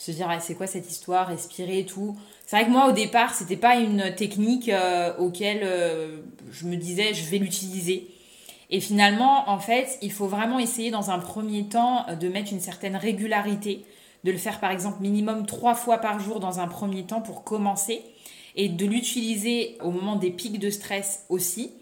se 0.00 0.10
dire 0.12 0.28
ah, 0.30 0.40
c'est 0.40 0.54
quoi 0.54 0.66
cette 0.66 0.90
histoire, 0.90 1.28
respirer 1.28 1.80
et 1.80 1.86
tout. 1.86 2.16
C'est 2.46 2.56
vrai 2.56 2.64
que 2.64 2.70
moi 2.70 2.88
au 2.88 2.92
départ 2.92 3.34
c'était 3.34 3.56
pas 3.56 3.76
une 3.76 4.14
technique 4.14 4.70
euh, 4.70 5.14
auquel 5.18 5.60
euh, 5.62 6.22
je 6.50 6.66
me 6.66 6.76
disais 6.76 7.12
je 7.12 7.28
vais 7.28 7.36
l'utiliser. 7.36 8.08
Et 8.70 8.80
finalement 8.80 9.50
en 9.50 9.58
fait 9.58 9.98
il 10.00 10.10
faut 10.10 10.26
vraiment 10.26 10.58
essayer 10.58 10.90
dans 10.90 11.10
un 11.10 11.18
premier 11.18 11.68
temps 11.68 12.06
de 12.18 12.28
mettre 12.28 12.50
une 12.50 12.60
certaine 12.60 12.96
régularité, 12.96 13.84
de 14.24 14.32
le 14.32 14.38
faire 14.38 14.60
par 14.60 14.70
exemple 14.70 15.00
minimum 15.00 15.46
trois 15.46 15.74
fois 15.74 15.98
par 15.98 16.20
jour 16.20 16.40
dans 16.40 16.60
un 16.60 16.68
premier 16.68 17.04
temps 17.04 17.20
pour 17.20 17.44
commencer 17.44 18.02
et 18.56 18.68
de 18.68 18.86
l'utiliser 18.86 19.78
au 19.82 19.90
moment 19.90 20.16
des 20.16 20.30
pics 20.30 20.58
de 20.58 20.70
stress 20.70 21.24
aussi. 21.28 21.72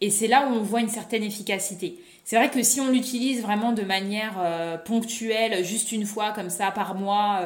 Et 0.00 0.10
c'est 0.10 0.28
là 0.28 0.48
où 0.48 0.54
on 0.54 0.62
voit 0.62 0.80
une 0.80 0.88
certaine 0.88 1.22
efficacité. 1.22 1.98
C'est 2.24 2.36
vrai 2.36 2.50
que 2.50 2.62
si 2.62 2.80
on 2.80 2.88
l'utilise 2.88 3.42
vraiment 3.42 3.72
de 3.72 3.82
manière 3.82 4.36
euh, 4.38 4.76
ponctuelle, 4.76 5.64
juste 5.64 5.92
une 5.92 6.04
fois 6.04 6.32
comme 6.32 6.50
ça 6.50 6.70
par 6.70 6.94
mois, 6.94 7.40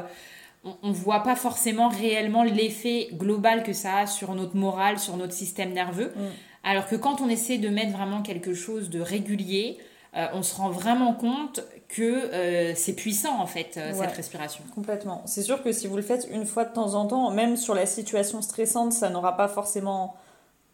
euh, 0.64 0.75
on 0.83 0.88
ne 0.88 0.95
voit 0.95 1.23
pas 1.23 1.37
forcément 1.37 1.88
réellement 1.88 2.43
l'effet 2.43 3.09
global 3.12 3.62
que 3.62 3.73
ça 3.73 3.99
a 3.99 4.07
sur 4.07 4.35
notre 4.35 4.57
morale, 4.57 4.99
sur 4.99 5.16
notre 5.16 5.33
système 5.33 5.73
nerveux. 5.73 6.12
Mm. 6.16 6.21
Alors 6.64 6.88
que 6.88 6.97
quand 6.97 7.21
on 7.21 7.29
essaie 7.29 7.59
de 7.59 7.69
mettre 7.69 7.93
vraiment 7.93 8.23
quelque 8.23 8.55
chose 8.55 8.90
de 8.90 9.01
régulier, 9.01 9.79
euh, 10.16 10.27
on 10.35 10.42
se 10.42 10.55
rend 10.55 10.70
vraiment 10.70 11.14
compte 11.14 11.61
que 11.88 12.72
c'est 12.75 12.94
puissant 12.94 13.38
en 13.38 13.46
fait 13.46 13.79
cette 13.92 14.12
respiration. 14.12 14.64
Complètement. 14.75 15.22
C'est 15.27 15.42
sûr 15.42 15.62
que 15.62 15.72
si 15.72 15.87
vous 15.87 15.96
le 15.96 16.03
faites 16.03 16.27
une 16.31 16.46
fois 16.46 16.64
de 16.64 16.72
temps 16.72 16.94
en 16.94 17.07
temps, 17.07 17.31
même 17.31 17.57
sur 17.57 17.75
la 17.75 17.85
situation 17.85 18.40
stressante, 18.40 18.92
ça 18.92 19.11
n'aura 19.11 19.37
pas 19.37 19.48
forcément 19.48 20.16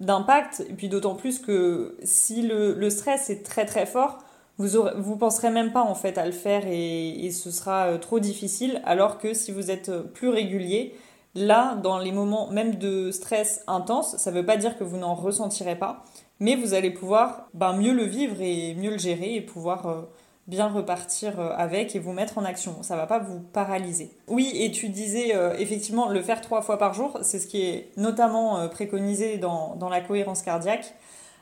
d'impact. 0.00 0.64
Et 0.68 0.72
puis 0.72 0.88
d'autant 0.88 1.14
plus 1.14 1.38
que 1.38 1.96
si 2.02 2.42
le, 2.42 2.90
stress 2.90 3.30
est 3.30 3.44
très 3.44 3.66
très 3.66 3.86
fort, 3.86 4.18
vous 4.58 4.76
aurez, 4.76 4.92
vous 4.96 5.16
penserez 5.16 5.50
même 5.50 5.72
pas 5.72 5.82
en 5.82 5.94
fait 5.94 6.18
à 6.18 6.26
le 6.26 6.32
faire 6.32 6.62
et, 6.66 7.30
ce 7.30 7.50
sera 7.50 7.86
euh, 7.86 7.98
trop 7.98 8.20
difficile. 8.20 8.82
Alors 8.84 9.18
que 9.18 9.34
si 9.34 9.52
vous 9.52 9.70
êtes 9.70 9.90
plus 10.14 10.28
régulier, 10.28 10.94
là, 11.34 11.76
dans 11.76 11.98
les 11.98 12.12
moments 12.12 12.48
même 12.50 12.76
de 12.76 13.10
stress 13.10 13.62
intense, 13.66 14.16
ça 14.16 14.30
ne 14.30 14.36
veut 14.36 14.46
pas 14.46 14.56
dire 14.56 14.76
que 14.76 14.84
vous 14.84 14.96
n'en 14.96 15.14
ressentirez 15.14 15.76
pas, 15.76 16.04
mais 16.40 16.56
vous 16.56 16.74
allez 16.74 16.90
pouvoir 16.90 17.48
ben, 17.54 17.72
mieux 17.74 17.92
le 17.92 18.04
vivre 18.04 18.40
et 18.40 18.74
mieux 18.74 18.90
le 18.90 18.98
gérer 18.98 19.34
et 19.34 19.40
pouvoir 19.40 19.86
euh, 19.86 20.02
bien 20.46 20.68
repartir 20.68 21.40
euh, 21.40 21.50
avec 21.56 21.96
et 21.96 21.98
vous 21.98 22.12
mettre 22.12 22.38
en 22.38 22.44
action. 22.44 22.82
Ça 22.82 22.96
va 22.96 23.06
pas 23.06 23.18
vous 23.18 23.40
paralyser. 23.40 24.10
Oui, 24.28 24.50
et 24.54 24.70
tu 24.70 24.88
disais 24.88 25.34
euh, 25.34 25.54
effectivement 25.58 26.08
le 26.08 26.22
faire 26.22 26.40
trois 26.40 26.62
fois 26.62 26.78
par 26.78 26.94
jour, 26.94 27.18
c'est 27.22 27.38
ce 27.38 27.46
qui 27.46 27.62
est 27.62 27.90
notamment 27.96 28.68
préconisé 28.68 29.38
dans, 29.38 29.74
dans, 29.76 29.88
la 29.88 30.00
cohérence 30.00 30.42
cardiaque. 30.42 30.94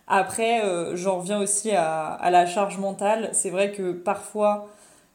Après, 0.09 0.63
j'en 0.95 1.19
reviens 1.19 1.41
aussi 1.41 1.73
à, 1.73 2.13
à 2.13 2.31
la 2.31 2.47
charge 2.47 2.79
mentale. 2.79 3.31
C'est 3.33 3.51
vrai 3.51 3.73
que 3.73 3.91
parfois, 3.91 4.69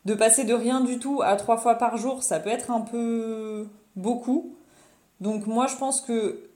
de 0.03 0.13
passer 0.13 0.43
de 0.43 0.53
rien 0.53 0.81
du 0.81 0.99
tout 0.99 1.21
à 1.23 1.37
trois 1.37 1.55
fois 1.55 1.75
par 1.75 1.95
jour, 1.95 2.23
ça 2.23 2.41
peut 2.41 2.49
être 2.49 2.71
un 2.71 2.81
peu 2.81 3.69
beaucoup. 3.95 4.53
Donc 5.21 5.47
moi, 5.47 5.67
je 5.67 5.77
pense 5.77 6.01
que 6.01 6.50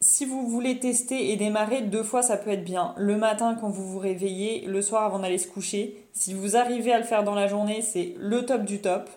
si 0.00 0.24
vous 0.24 0.48
voulez 0.48 0.78
tester 0.78 1.30
et 1.30 1.36
démarrer 1.36 1.82
deux 1.82 2.02
fois, 2.02 2.22
ça 2.22 2.38
peut 2.38 2.50
être 2.50 2.64
bien. 2.64 2.94
Le 2.96 3.16
matin 3.16 3.56
quand 3.60 3.68
vous 3.68 3.86
vous 3.86 3.98
réveillez, 3.98 4.64
le 4.66 4.80
soir 4.80 5.04
avant 5.04 5.18
d'aller 5.18 5.38
se 5.38 5.46
coucher. 5.46 5.94
Si 6.14 6.32
vous 6.32 6.56
arrivez 6.56 6.92
à 6.92 6.98
le 6.98 7.04
faire 7.04 7.22
dans 7.22 7.34
la 7.34 7.48
journée, 7.48 7.82
c'est 7.82 8.14
le 8.18 8.46
top 8.46 8.64
du 8.64 8.80
top. 8.80 9.10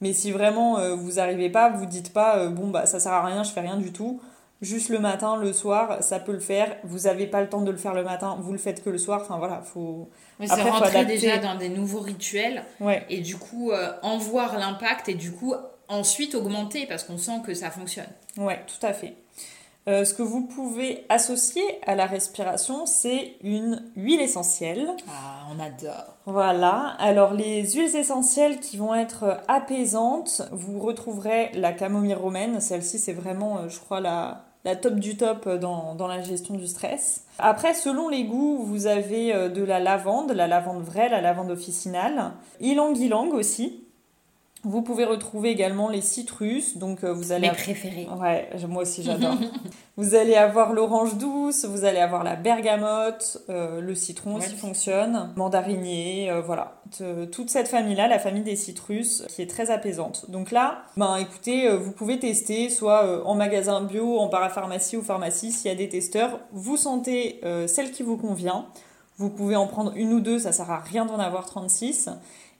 Mais 0.00 0.12
si 0.12 0.30
vraiment 0.30 0.78
euh, 0.78 0.94
vous 0.94 1.12
n'arrivez 1.12 1.50
pas, 1.50 1.70
vous 1.70 1.84
dites 1.84 2.12
pas 2.12 2.38
euh, 2.38 2.48
bon 2.48 2.68
bah 2.68 2.86
ça 2.86 3.00
sert 3.00 3.12
à 3.12 3.24
rien, 3.26 3.42
je 3.42 3.50
fais 3.50 3.60
rien 3.60 3.76
du 3.76 3.92
tout. 3.92 4.20
Juste 4.62 4.90
le 4.90 4.98
matin, 4.98 5.36
le 5.36 5.52
soir, 5.52 6.02
ça 6.02 6.20
peut 6.20 6.32
le 6.32 6.38
faire. 6.38 6.76
Vous 6.84 7.00
n'avez 7.00 7.26
pas 7.26 7.40
le 7.40 7.48
temps 7.48 7.62
de 7.62 7.70
le 7.70 7.78
faire 7.78 7.94
le 7.94 8.04
matin, 8.04 8.36
vous 8.40 8.52
le 8.52 8.58
faites 8.58 8.84
que 8.84 8.90
le 8.90 8.98
soir. 8.98 9.22
Enfin 9.22 9.38
voilà, 9.38 9.62
faut. 9.62 10.10
c'est 10.44 10.62
rentrer 10.62 11.06
déjà 11.06 11.38
dans 11.38 11.56
des 11.56 11.70
nouveaux 11.70 12.00
rituels. 12.00 12.62
Et 13.08 13.20
du 13.20 13.36
coup, 13.36 13.72
euh, 13.72 13.92
en 14.02 14.18
voir 14.18 14.58
l'impact 14.58 15.08
et 15.08 15.14
du 15.14 15.32
coup 15.32 15.54
ensuite 15.88 16.36
augmenter 16.36 16.86
parce 16.86 17.02
qu'on 17.02 17.18
sent 17.18 17.40
que 17.44 17.52
ça 17.52 17.70
fonctionne. 17.70 18.06
Ouais, 18.36 18.60
tout 18.66 18.86
à 18.86 18.92
fait. 18.92 19.16
Euh, 19.88 20.04
ce 20.04 20.12
que 20.12 20.22
vous 20.22 20.42
pouvez 20.46 21.04
associer 21.08 21.62
à 21.86 21.94
la 21.94 22.06
respiration, 22.06 22.84
c'est 22.84 23.36
une 23.42 23.82
huile 23.96 24.20
essentielle. 24.20 24.90
Ah, 25.08 25.46
on 25.50 25.58
adore. 25.58 26.16
Voilà. 26.26 26.94
Alors 26.98 27.32
les 27.32 27.64
huiles 27.72 27.96
essentielles 27.96 28.60
qui 28.60 28.76
vont 28.76 28.94
être 28.94 29.38
apaisantes, 29.48 30.42
vous 30.52 30.78
retrouverez 30.78 31.50
la 31.54 31.72
camomille 31.72 32.14
romaine. 32.14 32.60
Celle-ci, 32.60 32.98
c'est 32.98 33.14
vraiment, 33.14 33.58
euh, 33.58 33.68
je 33.68 33.80
crois, 33.80 34.00
la, 34.00 34.44
la 34.66 34.76
top 34.76 34.96
du 34.96 35.16
top 35.16 35.48
dans, 35.48 35.94
dans, 35.94 36.06
la 36.06 36.20
gestion 36.20 36.54
du 36.54 36.66
stress. 36.66 37.24
Après, 37.38 37.72
selon 37.72 38.10
les 38.10 38.24
goûts, 38.24 38.58
vous 38.62 38.86
avez 38.86 39.34
euh, 39.34 39.48
de 39.48 39.62
la 39.62 39.80
lavande, 39.80 40.32
la 40.32 40.46
lavande 40.46 40.82
vraie, 40.82 41.08
la 41.08 41.22
lavande 41.22 41.50
officinale, 41.50 42.32
ylang 42.60 42.94
ylang 42.96 43.32
aussi. 43.32 43.84
Vous 44.62 44.82
pouvez 44.82 45.06
retrouver 45.06 45.48
également 45.48 45.88
les 45.88 46.02
citrus, 46.02 46.76
donc 46.76 47.02
euh, 47.02 47.14
vous 47.14 47.32
allez... 47.32 47.48
Mes 47.48 47.54
préférés. 47.54 48.06
Ouais, 48.20 48.46
moi 48.68 48.82
aussi 48.82 49.02
j'adore. 49.02 49.34
vous 49.96 50.14
allez 50.14 50.34
avoir 50.34 50.74
l'orange 50.74 51.16
douce, 51.16 51.64
vous 51.64 51.86
allez 51.86 51.98
avoir 51.98 52.24
la 52.24 52.36
bergamote, 52.36 53.38
euh, 53.48 53.80
le 53.80 53.94
citron 53.94 54.36
aussi 54.36 54.54
fonctionne, 54.54 55.32
mandarinier, 55.34 56.30
euh, 56.30 56.42
voilà. 56.42 56.82
toute 57.32 57.48
cette 57.48 57.68
famille-là, 57.68 58.06
la 58.06 58.18
famille 58.18 58.42
des 58.42 58.56
citrus, 58.56 59.24
qui 59.30 59.40
est 59.40 59.48
très 59.48 59.70
apaisante. 59.70 60.30
Donc 60.30 60.50
là, 60.50 60.82
ben 60.98 61.16
écoutez, 61.16 61.74
vous 61.74 61.92
pouvez 61.92 62.18
tester, 62.18 62.68
soit 62.68 63.26
en 63.26 63.34
magasin 63.34 63.80
bio, 63.80 64.18
en 64.18 64.28
parapharmacie 64.28 64.98
ou 64.98 65.02
pharmacie, 65.02 65.52
s'il 65.52 65.70
y 65.70 65.72
a 65.72 65.76
des 65.76 65.88
testeurs. 65.88 66.38
Vous 66.52 66.76
sentez 66.76 67.40
celle 67.66 67.92
qui 67.92 68.02
vous 68.02 68.18
convient. 68.18 68.66
Vous 69.16 69.30
pouvez 69.30 69.56
en 69.56 69.66
prendre 69.66 69.92
une 69.96 70.14
ou 70.14 70.20
deux, 70.20 70.38
ça 70.38 70.52
sert 70.52 70.70
à 70.70 70.78
rien 70.78 71.04
d'en 71.04 71.18
avoir 71.18 71.46
36 71.46 72.10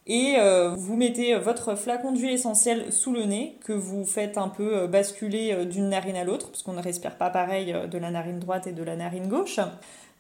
et 0.07 0.37
euh, 0.39 0.71
vous 0.71 0.97
mettez 0.97 1.37
votre 1.37 1.75
flacon 1.75 2.13
d'huile 2.13 2.33
essentielle 2.33 2.93
sous 2.93 3.13
le 3.13 3.25
nez 3.25 3.59
que 3.65 3.73
vous 3.73 4.05
faites 4.05 4.39
un 4.39 4.49
peu 4.49 4.79
euh, 4.79 4.87
basculer 4.87 5.53
euh, 5.53 5.65
d'une 5.65 5.91
narine 5.91 6.17
à 6.17 6.25
l'autre 6.25 6.49
parce 6.49 6.63
qu'on 6.63 6.73
ne 6.73 6.83
respire 6.83 7.17
pas 7.17 7.31
pareil 7.31 7.75
de 7.91 7.99
la 7.99 8.11
narine 8.11 8.39
droite 8.39 8.67
et 8.67 8.73
de 8.73 8.83
la 8.83 8.97
narine 8.97 9.29
gauche. 9.29 9.61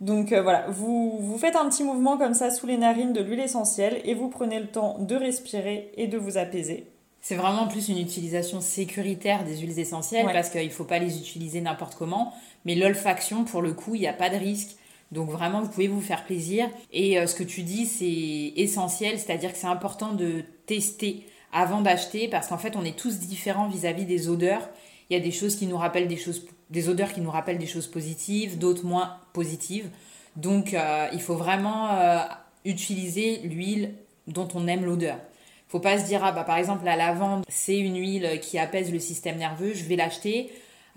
Donc 0.00 0.32
euh, 0.32 0.42
voilà, 0.42 0.66
vous, 0.68 1.18
vous 1.20 1.38
faites 1.38 1.56
un 1.56 1.68
petit 1.68 1.84
mouvement 1.84 2.16
comme 2.16 2.34
ça 2.34 2.50
sous 2.50 2.66
les 2.66 2.78
narines 2.78 3.12
de 3.12 3.20
l'huile 3.20 3.40
essentielle 3.40 4.00
et 4.04 4.14
vous 4.14 4.28
prenez 4.28 4.58
le 4.58 4.66
temps 4.66 4.96
de 4.98 5.14
respirer 5.14 5.92
et 5.96 6.06
de 6.06 6.16
vous 6.16 6.38
apaiser. 6.38 6.86
C'est 7.20 7.34
vraiment 7.34 7.68
plus 7.68 7.90
une 7.90 7.98
utilisation 7.98 8.62
sécuritaire 8.62 9.44
des 9.44 9.58
huiles 9.58 9.78
essentielles 9.78 10.26
parce 10.32 10.48
qu'il 10.48 10.64
ne 10.64 10.70
faut 10.70 10.84
pas 10.84 10.98
les 10.98 11.18
utiliser 11.18 11.60
n'importe 11.60 11.94
comment. 11.94 12.32
Mais 12.64 12.74
l'olfaction, 12.74 13.44
pour 13.44 13.60
le 13.60 13.74
coup, 13.74 13.94
il 13.94 14.00
n'y 14.00 14.08
a 14.08 14.14
pas 14.14 14.30
de 14.30 14.36
risque. 14.36 14.76
Donc 15.12 15.28
vraiment, 15.28 15.62
vous 15.62 15.68
pouvez 15.68 15.88
vous 15.88 16.00
faire 16.00 16.24
plaisir. 16.24 16.68
Et 16.92 17.18
euh, 17.18 17.26
ce 17.26 17.34
que 17.34 17.42
tu 17.42 17.62
dis, 17.62 17.86
c'est 17.86 18.52
essentiel, 18.60 19.18
c'est-à-dire 19.18 19.52
que 19.52 19.58
c'est 19.58 19.66
important 19.66 20.12
de 20.12 20.44
tester 20.66 21.26
avant 21.52 21.80
d'acheter 21.80 22.28
parce 22.28 22.48
qu'en 22.48 22.58
fait, 22.58 22.76
on 22.76 22.84
est 22.84 22.96
tous 22.96 23.18
différents 23.18 23.68
vis-à-vis 23.68 24.04
des 24.04 24.28
odeurs. 24.28 24.68
Il 25.08 25.14
y 25.14 25.20
a 25.20 25.22
des 25.22 25.32
choses 25.32 25.56
qui 25.56 25.66
nous 25.66 25.76
rappellent 25.76 26.06
des 26.06 26.16
choses, 26.16 26.46
des 26.70 26.88
odeurs 26.88 27.12
qui 27.12 27.20
nous 27.20 27.30
rappellent 27.30 27.58
des 27.58 27.66
choses 27.66 27.88
positives, 27.88 28.58
d'autres 28.58 28.86
moins 28.86 29.16
positives. 29.32 29.90
Donc, 30.36 30.74
euh, 30.74 31.08
il 31.12 31.20
faut 31.20 31.34
vraiment 31.34 31.90
euh, 31.90 32.20
utiliser 32.64 33.38
l'huile 33.38 33.94
dont 34.28 34.46
on 34.54 34.68
aime 34.68 34.84
l'odeur. 34.84 35.18
Faut 35.66 35.80
pas 35.80 35.98
se 35.98 36.04
dire 36.04 36.24
ah 36.24 36.32
bah 36.32 36.42
par 36.42 36.56
exemple 36.56 36.84
la 36.84 36.96
lavande 36.96 37.44
c'est 37.48 37.78
une 37.78 37.96
huile 37.96 38.40
qui 38.42 38.58
apaise 38.58 38.92
le 38.92 38.98
système 38.98 39.36
nerveux, 39.36 39.72
je 39.72 39.84
vais 39.84 39.94
l'acheter. 39.94 40.50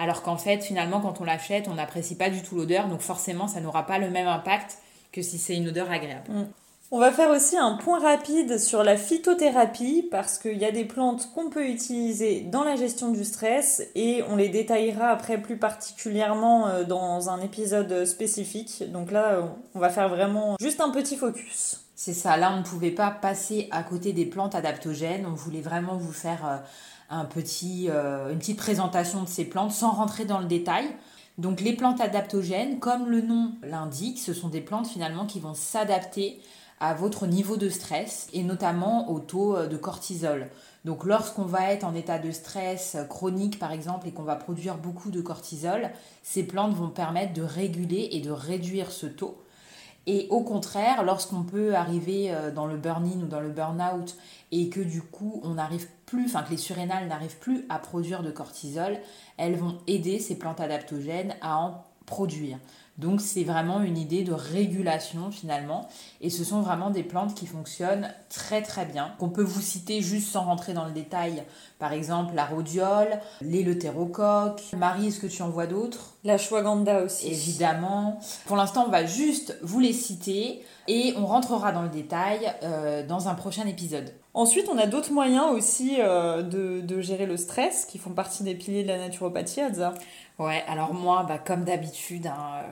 Alors 0.04 0.22
qu'en 0.22 0.36
fait 0.36 0.62
finalement 0.62 1.00
quand 1.00 1.22
on 1.22 1.24
l'achète 1.24 1.70
on 1.70 1.76
n'apprécie 1.76 2.18
pas 2.18 2.30
du 2.30 2.42
tout 2.44 2.56
l'odeur, 2.56 2.90
donc 2.90 3.00
forcément 3.00 3.48
ça 3.48 3.62
n'aura 3.62 3.88
pas 3.88 4.00
le 4.00 4.10
même 4.10 4.28
impact 4.28 4.80
que 5.14 5.22
si 5.22 5.38
c'est 5.38 5.56
une 5.56 5.70
odeur 5.70 5.90
agréable. 5.90 6.30
Mm. 6.30 6.44
On 6.92 7.00
va 7.00 7.12
faire 7.12 7.30
aussi 7.30 7.58
un 7.58 7.76
point 7.76 8.00
rapide 8.00 8.60
sur 8.60 8.84
la 8.84 8.98
phytothérapie 8.98 10.08
parce 10.12 10.38
qu'il 10.38 10.58
y 10.58 10.66
a 10.66 10.72
des 10.72 10.84
plantes 10.84 11.32
qu'on 11.34 11.50
peut 11.50 11.68
utiliser 11.68 12.42
dans 12.42 12.66
la 12.66 12.76
gestion 12.76 13.12
du 13.12 13.24
stress 13.24 13.82
et 13.96 14.24
on 14.30 14.36
les 14.36 14.50
détaillera 14.50 15.08
après 15.08 15.40
plus 15.40 15.58
particulièrement 15.58 16.68
euh, 16.68 16.84
dans 16.84 17.30
un 17.30 17.42
épisode 17.42 18.06
spécifique. 18.06 18.84
Donc 18.92 19.10
là, 19.10 19.40
on 19.74 19.80
va 19.80 19.90
faire 19.90 20.10
vraiment 20.10 20.58
juste 20.60 20.82
un 20.82 20.92
petit 20.92 21.16
focus. 21.16 21.80
C'est 21.96 22.14
ça, 22.14 22.36
là 22.36 22.52
on 22.54 22.58
ne 22.58 22.64
pouvait 22.64 22.92
pas 22.92 23.12
passer 23.12 23.70
à 23.72 23.82
côté 23.82 24.12
des 24.12 24.26
plantes 24.26 24.56
adaptogènes, 24.56 25.26
on 25.26 25.34
voulait 25.34 25.62
vraiment 25.62 25.96
vous 25.96 26.12
faire 26.12 26.46
euh, 26.46 26.58
un 27.14 27.26
petit, 27.26 27.88
euh, 27.90 28.32
une 28.32 28.40
petite 28.40 28.58
présentation 28.58 29.24
de 29.24 29.28
ces 29.28 29.46
plantes 29.46 29.72
sans 29.72 29.92
rentrer 29.92 30.26
dans 30.26 30.40
le 30.40 30.46
détail. 30.46 30.86
Donc 31.38 31.62
les 31.62 31.74
plantes 31.74 32.02
adaptogènes, 32.02 32.80
comme 32.80 33.10
le 33.10 33.22
nom 33.22 33.54
l'indique, 33.64 34.20
ce 34.20 34.34
sont 34.34 34.50
des 34.50 34.62
plantes 34.62 34.88
finalement 34.88 35.26
qui 35.26 35.40
vont 35.40 35.54
s'adapter 35.54 36.40
à 36.80 36.94
votre 36.94 37.28
niveau 37.28 37.56
de 37.56 37.70
stress 37.70 38.28
et 38.34 38.44
notamment 38.44 39.10
au 39.12 39.20
taux 39.20 39.56
euh, 39.56 39.68
de 39.68 39.78
cortisol. 39.78 40.50
Donc 40.86 41.06
lorsqu'on 41.06 41.46
va 41.46 41.72
être 41.72 41.86
en 41.86 41.96
état 41.96 42.20
de 42.20 42.32
stress 42.32 42.98
chronique 43.10 43.58
par 43.58 43.72
exemple 43.72 44.08
et 44.08 44.12
qu'on 44.12 44.24
va 44.24 44.36
produire 44.36 44.78
beaucoup 44.78 45.12
de 45.12 45.22
cortisol, 45.22 45.92
ces 46.24 46.44
plantes 46.44 46.74
vont 46.74 46.90
permettre 46.90 47.34
de 47.34 47.42
réguler 47.42 48.10
et 48.12 48.20
de 48.20 48.32
réduire 48.32 48.92
ce 48.92 49.06
taux. 49.06 49.38
Et 50.06 50.28
au 50.30 50.42
contraire, 50.42 51.04
lorsqu'on 51.04 51.44
peut 51.44 51.76
arriver 51.76 52.34
euh, 52.34 52.52
dans 52.52 52.66
le 52.66 52.76
burn-in 52.76 53.24
ou 53.24 53.28
dans 53.28 53.40
le 53.40 53.50
burn-out 53.50 54.16
et 54.52 54.70
que 54.70 54.82
du 54.82 55.02
coup 55.02 55.40
on 55.44 55.56
n'arrive 55.56 55.88
plus, 56.06 56.26
enfin 56.26 56.44
que 56.44 56.52
les 56.52 56.58
surrénales 56.58 57.08
n'arrivent 57.08 57.40
plus 57.40 57.66
à 57.70 57.80
produire 57.80 58.22
de 58.22 58.32
cortisol, 58.32 58.98
elles 59.38 59.56
vont 59.56 59.78
aider 59.88 60.20
ces 60.20 60.38
plantes 60.38 60.60
adaptogènes 60.60 61.36
à 61.42 61.58
en 61.58 61.84
produire. 62.06 62.58
Donc 62.98 63.22
c'est 63.22 63.44
vraiment 63.44 63.82
une 63.82 63.98
idée 63.98 64.24
de 64.24 64.34
régulation 64.34 65.32
finalement. 65.32 65.88
Et 66.22 66.30
ce 66.30 66.44
sont 66.44 66.62
vraiment 66.62 66.92
des 66.92 67.04
plantes 67.04 67.34
qui 67.34 67.48
fonctionnent 67.48 68.14
très 68.30 68.62
très 68.62 68.86
bien. 68.86 69.14
Qu'on 69.18 69.30
peut 69.30 69.44
vous 69.44 69.62
citer 69.62 70.02
juste 70.02 70.30
sans 70.30 70.44
rentrer 70.44 70.74
dans 70.74 70.86
le 70.86 70.92
détail. 70.92 71.44
Par 71.80 71.92
exemple 71.92 72.36
la 72.36 72.46
rhodiole, 72.46 73.20
l'éleutérocoque. 73.42 74.62
Marie, 74.78 75.08
est-ce 75.08 75.20
que 75.20 75.28
tu 75.28 75.42
en 75.42 75.50
vois 75.50 75.66
d'autres? 75.66 76.14
La 76.24 76.34
ashwagandha 76.34 77.02
aussi. 77.04 77.28
Évidemment. 77.28 78.20
Pour 78.46 78.58
l'instant, 78.58 78.86
on 78.88 78.92
va 78.92 79.06
juste 79.06 79.58
vous 79.64 79.80
les 79.80 79.94
citer 79.94 80.64
et 80.88 81.16
on 81.18 81.26
rentrera 81.26 81.72
dans 81.72 81.82
le 81.82 81.90
détail 81.90 82.54
euh, 82.62 83.06
dans 83.06 83.28
un 83.28 83.34
prochain 83.34 83.66
épisode. 83.66 84.14
Ensuite, 84.34 84.68
on 84.68 84.78
a 84.80 84.88
d'autres 84.88 85.12
moyens 85.12 85.52
aussi 85.52 85.98
euh, 86.00 86.42
de, 86.42 86.82
de, 86.82 87.02
gérer 87.02 87.28
le 87.28 87.38
stress 87.38 87.86
qui 87.86 88.00
font 88.00 88.12
partie 88.12 88.44
des 88.44 88.56
piliers 88.56 88.82
de 88.82 88.88
la 88.88 88.98
naturopathie, 88.98 89.62
Adza. 89.62 89.94
Ouais, 90.40 90.64
alors 90.68 90.94
moi, 90.96 91.24
bah, 91.28 91.38
comme 91.38 91.64
d'habitude, 91.64 92.26
hein, 92.28 92.64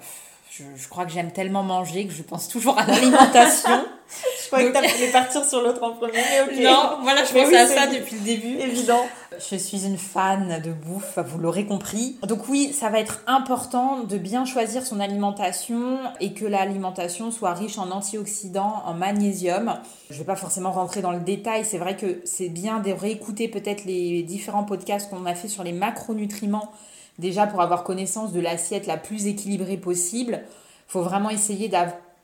je, 0.52 0.64
je, 0.76 0.90
crois 0.90 1.06
que 1.06 1.12
j'aime 1.14 1.32
tellement 1.32 1.64
manger 1.64 2.06
que 2.06 2.12
je 2.12 2.24
pense 2.24 2.50
toujours 2.50 2.78
à 2.78 2.86
l'alimentation. 2.86 3.86
je 4.44 4.48
crois 4.48 4.60
que 4.64 4.86
tu 4.86 4.98
voulu 4.98 5.12
partir 5.12 5.46
sur 5.46 5.62
l'autre 5.62 5.82
en 5.82 5.92
premier, 5.92 6.20
mais 6.50 6.64
Non, 6.64 6.98
voilà, 7.04 7.24
je 7.24 7.32
pensais 7.32 7.58
à 7.58 7.68
ça 7.68 7.88
depuis 7.88 8.18
le 8.18 8.22
début. 8.22 8.60
Évident. 8.60 9.06
Je 9.50 9.56
suis 9.56 9.86
une 9.86 9.98
fan 9.98 10.62
de 10.62 10.74
bouffe, 10.74 11.18
vous 11.26 11.38
l'aurez 11.40 11.66
compris. 11.66 12.18
Donc 12.28 12.50
oui, 12.50 12.74
ça 12.74 12.90
va 12.90 13.00
être 13.00 13.22
important 13.28 14.00
de 14.00 14.18
bien 14.18 14.44
choisir 14.44 14.86
son 14.86 15.00
alimentation 15.00 16.00
et 16.20 16.34
que 16.34 16.46
l'alimentation 16.46 17.32
soit 17.32 17.54
riche 17.54 17.78
en 17.78 17.90
antioxydants, 17.90 18.84
en 18.86 18.94
magnésium. 18.94 19.80
Je 20.10 20.18
vais 20.18 20.26
pas 20.26 20.36
forcément 20.36 20.74
rentrer 20.74 21.02
dans 21.02 21.14
le 21.14 21.22
détail, 21.22 21.64
c'est 21.64 21.78
vrai 21.78 21.96
que 21.96 22.20
c'est 22.26 22.50
bien 22.50 22.80
de 22.80 22.92
réécouter 22.92 23.48
peut-être 23.48 23.86
les 23.86 24.22
différents 24.24 24.66
podcasts 24.66 25.10
qu'on 25.10 25.26
a 25.26 25.34
fait 25.34 25.48
sur 25.48 25.64
les 25.64 25.72
macronutriments 25.72 26.74
déjà 27.22 27.48
pour 27.48 27.62
avoir 27.62 27.84
connaissance 27.84 28.34
de 28.34 28.42
l'assiette 28.42 28.88
la 28.88 28.98
plus 28.98 29.28
équilibrée 29.28 29.78
possible, 29.78 30.42
il 30.44 30.92
faut 30.92 31.04
vraiment 31.04 31.30
essayer 31.30 31.72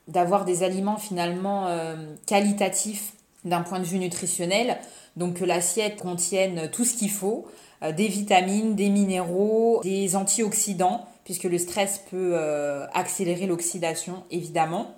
d'avoir 0.07 0.43
des 0.43 0.63
aliments 0.63 0.97
finalement 0.97 1.67
euh, 1.67 2.15
qualitatifs 2.25 3.13
d'un 3.45 3.61
point 3.61 3.79
de 3.79 3.85
vue 3.85 3.99
nutritionnel, 3.99 4.77
donc 5.15 5.35
que 5.35 5.45
l'assiette 5.45 6.01
contienne 6.01 6.69
tout 6.71 6.83
ce 6.83 6.95
qu'il 6.95 7.11
faut, 7.11 7.45
euh, 7.83 7.93
des 7.93 8.07
vitamines, 8.07 8.75
des 8.75 8.89
minéraux, 8.89 9.79
des 9.83 10.15
antioxydants, 10.15 11.05
puisque 11.23 11.43
le 11.43 11.57
stress 11.57 12.01
peut 12.09 12.31
euh, 12.33 12.85
accélérer 12.93 13.45
l'oxydation 13.45 14.23
évidemment. 14.31 14.96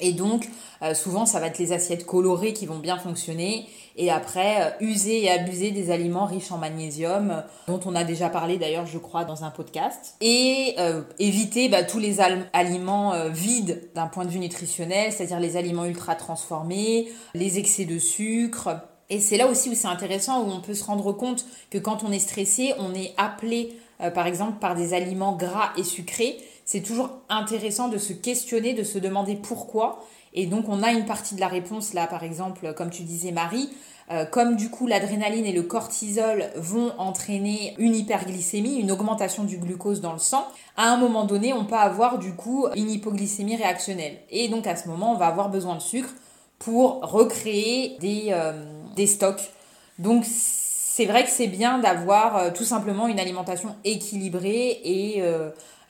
Et 0.00 0.12
donc, 0.12 0.48
euh, 0.82 0.94
souvent, 0.94 1.26
ça 1.26 1.40
va 1.40 1.46
être 1.46 1.58
les 1.58 1.72
assiettes 1.72 2.06
colorées 2.06 2.52
qui 2.52 2.66
vont 2.66 2.78
bien 2.78 2.96
fonctionner. 2.96 3.66
Et 3.96 4.10
après, 4.10 4.62
euh, 4.62 4.70
user 4.80 5.24
et 5.24 5.30
abuser 5.30 5.72
des 5.72 5.90
aliments 5.90 6.24
riches 6.24 6.50
en 6.52 6.58
magnésium, 6.58 7.30
euh, 7.30 7.40
dont 7.68 7.80
on 7.84 7.94
a 7.94 8.04
déjà 8.04 8.30
parlé 8.30 8.56
d'ailleurs, 8.56 8.86
je 8.86 8.98
crois, 8.98 9.24
dans 9.24 9.44
un 9.44 9.50
podcast. 9.50 10.16
Et 10.20 10.76
éviter 11.18 11.68
bah, 11.68 11.82
tous 11.82 11.98
les 11.98 12.20
aliments 12.20 13.12
vides 13.28 13.90
d'un 13.94 14.06
point 14.06 14.24
de 14.24 14.30
vue 14.30 14.38
nutritionnel, 14.38 15.12
c'est-à-dire 15.12 15.40
les 15.40 15.56
aliments 15.56 15.84
ultra 15.84 16.14
transformés, 16.14 17.08
les 17.34 17.58
excès 17.58 17.84
de 17.84 17.98
sucre. 17.98 18.70
Et 19.10 19.20
c'est 19.20 19.36
là 19.36 19.46
aussi 19.48 19.68
où 19.68 19.74
c'est 19.74 19.88
intéressant, 19.88 20.42
où 20.42 20.50
on 20.50 20.60
peut 20.60 20.74
se 20.74 20.84
rendre 20.84 21.12
compte 21.12 21.44
que 21.70 21.78
quand 21.78 22.04
on 22.04 22.12
est 22.12 22.20
stressé, 22.20 22.72
on 22.78 22.94
est 22.94 23.12
appelé, 23.16 23.76
par 24.14 24.26
exemple, 24.26 24.58
par 24.58 24.74
des 24.74 24.94
aliments 24.94 25.36
gras 25.36 25.72
et 25.76 25.84
sucrés 25.84 26.38
c'est 26.70 26.82
toujours 26.82 27.10
intéressant 27.28 27.88
de 27.88 27.98
se 27.98 28.12
questionner, 28.12 28.74
de 28.74 28.84
se 28.84 29.00
demander 29.00 29.34
pourquoi. 29.34 30.04
Et 30.34 30.46
donc 30.46 30.66
on 30.68 30.84
a 30.84 30.92
une 30.92 31.04
partie 31.04 31.34
de 31.34 31.40
la 31.40 31.48
réponse 31.48 31.94
là, 31.94 32.06
par 32.06 32.22
exemple, 32.22 32.74
comme 32.74 32.90
tu 32.90 33.02
disais 33.02 33.32
Marie, 33.32 33.70
euh, 34.12 34.24
comme 34.24 34.54
du 34.54 34.70
coup 34.70 34.86
l'adrénaline 34.86 35.46
et 35.46 35.52
le 35.52 35.64
cortisol 35.64 36.44
vont 36.54 36.92
entraîner 36.96 37.74
une 37.78 37.96
hyperglycémie, 37.96 38.76
une 38.76 38.92
augmentation 38.92 39.42
du 39.42 39.58
glucose 39.58 40.00
dans 40.00 40.12
le 40.12 40.20
sang, 40.20 40.46
à 40.76 40.92
un 40.92 40.96
moment 40.96 41.24
donné 41.24 41.52
on 41.52 41.64
peut 41.64 41.74
avoir 41.74 42.20
du 42.20 42.34
coup 42.36 42.68
une 42.76 42.88
hypoglycémie 42.88 43.56
réactionnelle. 43.56 44.18
Et 44.30 44.46
donc 44.46 44.68
à 44.68 44.76
ce 44.76 44.86
moment 44.86 45.14
on 45.14 45.16
va 45.16 45.26
avoir 45.26 45.48
besoin 45.48 45.74
de 45.74 45.82
sucre 45.82 46.14
pour 46.60 47.00
recréer 47.00 47.96
des, 47.98 48.26
euh, 48.28 49.06
stocks. 49.06 49.50
Donc 49.98 50.24
c'est 50.24 51.06
vrai 51.06 51.24
que 51.24 51.30
c'est 51.30 51.48
bien 51.48 51.80
d'avoir 51.80 52.36
euh, 52.36 52.50
tout 52.54 52.62
simplement 52.62 53.08
une 53.08 53.18
alimentation 53.18 53.74
équilibrée 53.82 54.80
et 54.84 55.20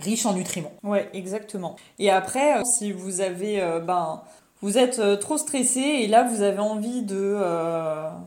riche 0.01 0.27
en 0.27 0.35
nutriments. 0.35 0.73
Ouais, 0.83 1.09
exactement. 1.13 1.77
Et 1.99 2.11
après, 2.11 2.59
euh, 2.59 2.65
si 2.65 2.93
vous 2.93 3.21
avez, 3.21 3.61
euh, 3.61 3.81
ben, 3.81 4.23
vous 4.63 4.77
êtes 4.77 4.99
euh, 4.99 5.17
trop 5.17 5.39
stressé 5.39 5.81
et 5.81 6.07
là 6.07 6.23
vous 6.23 6.43
avez 6.43 6.59
envie 6.59 7.03
de 7.03 7.39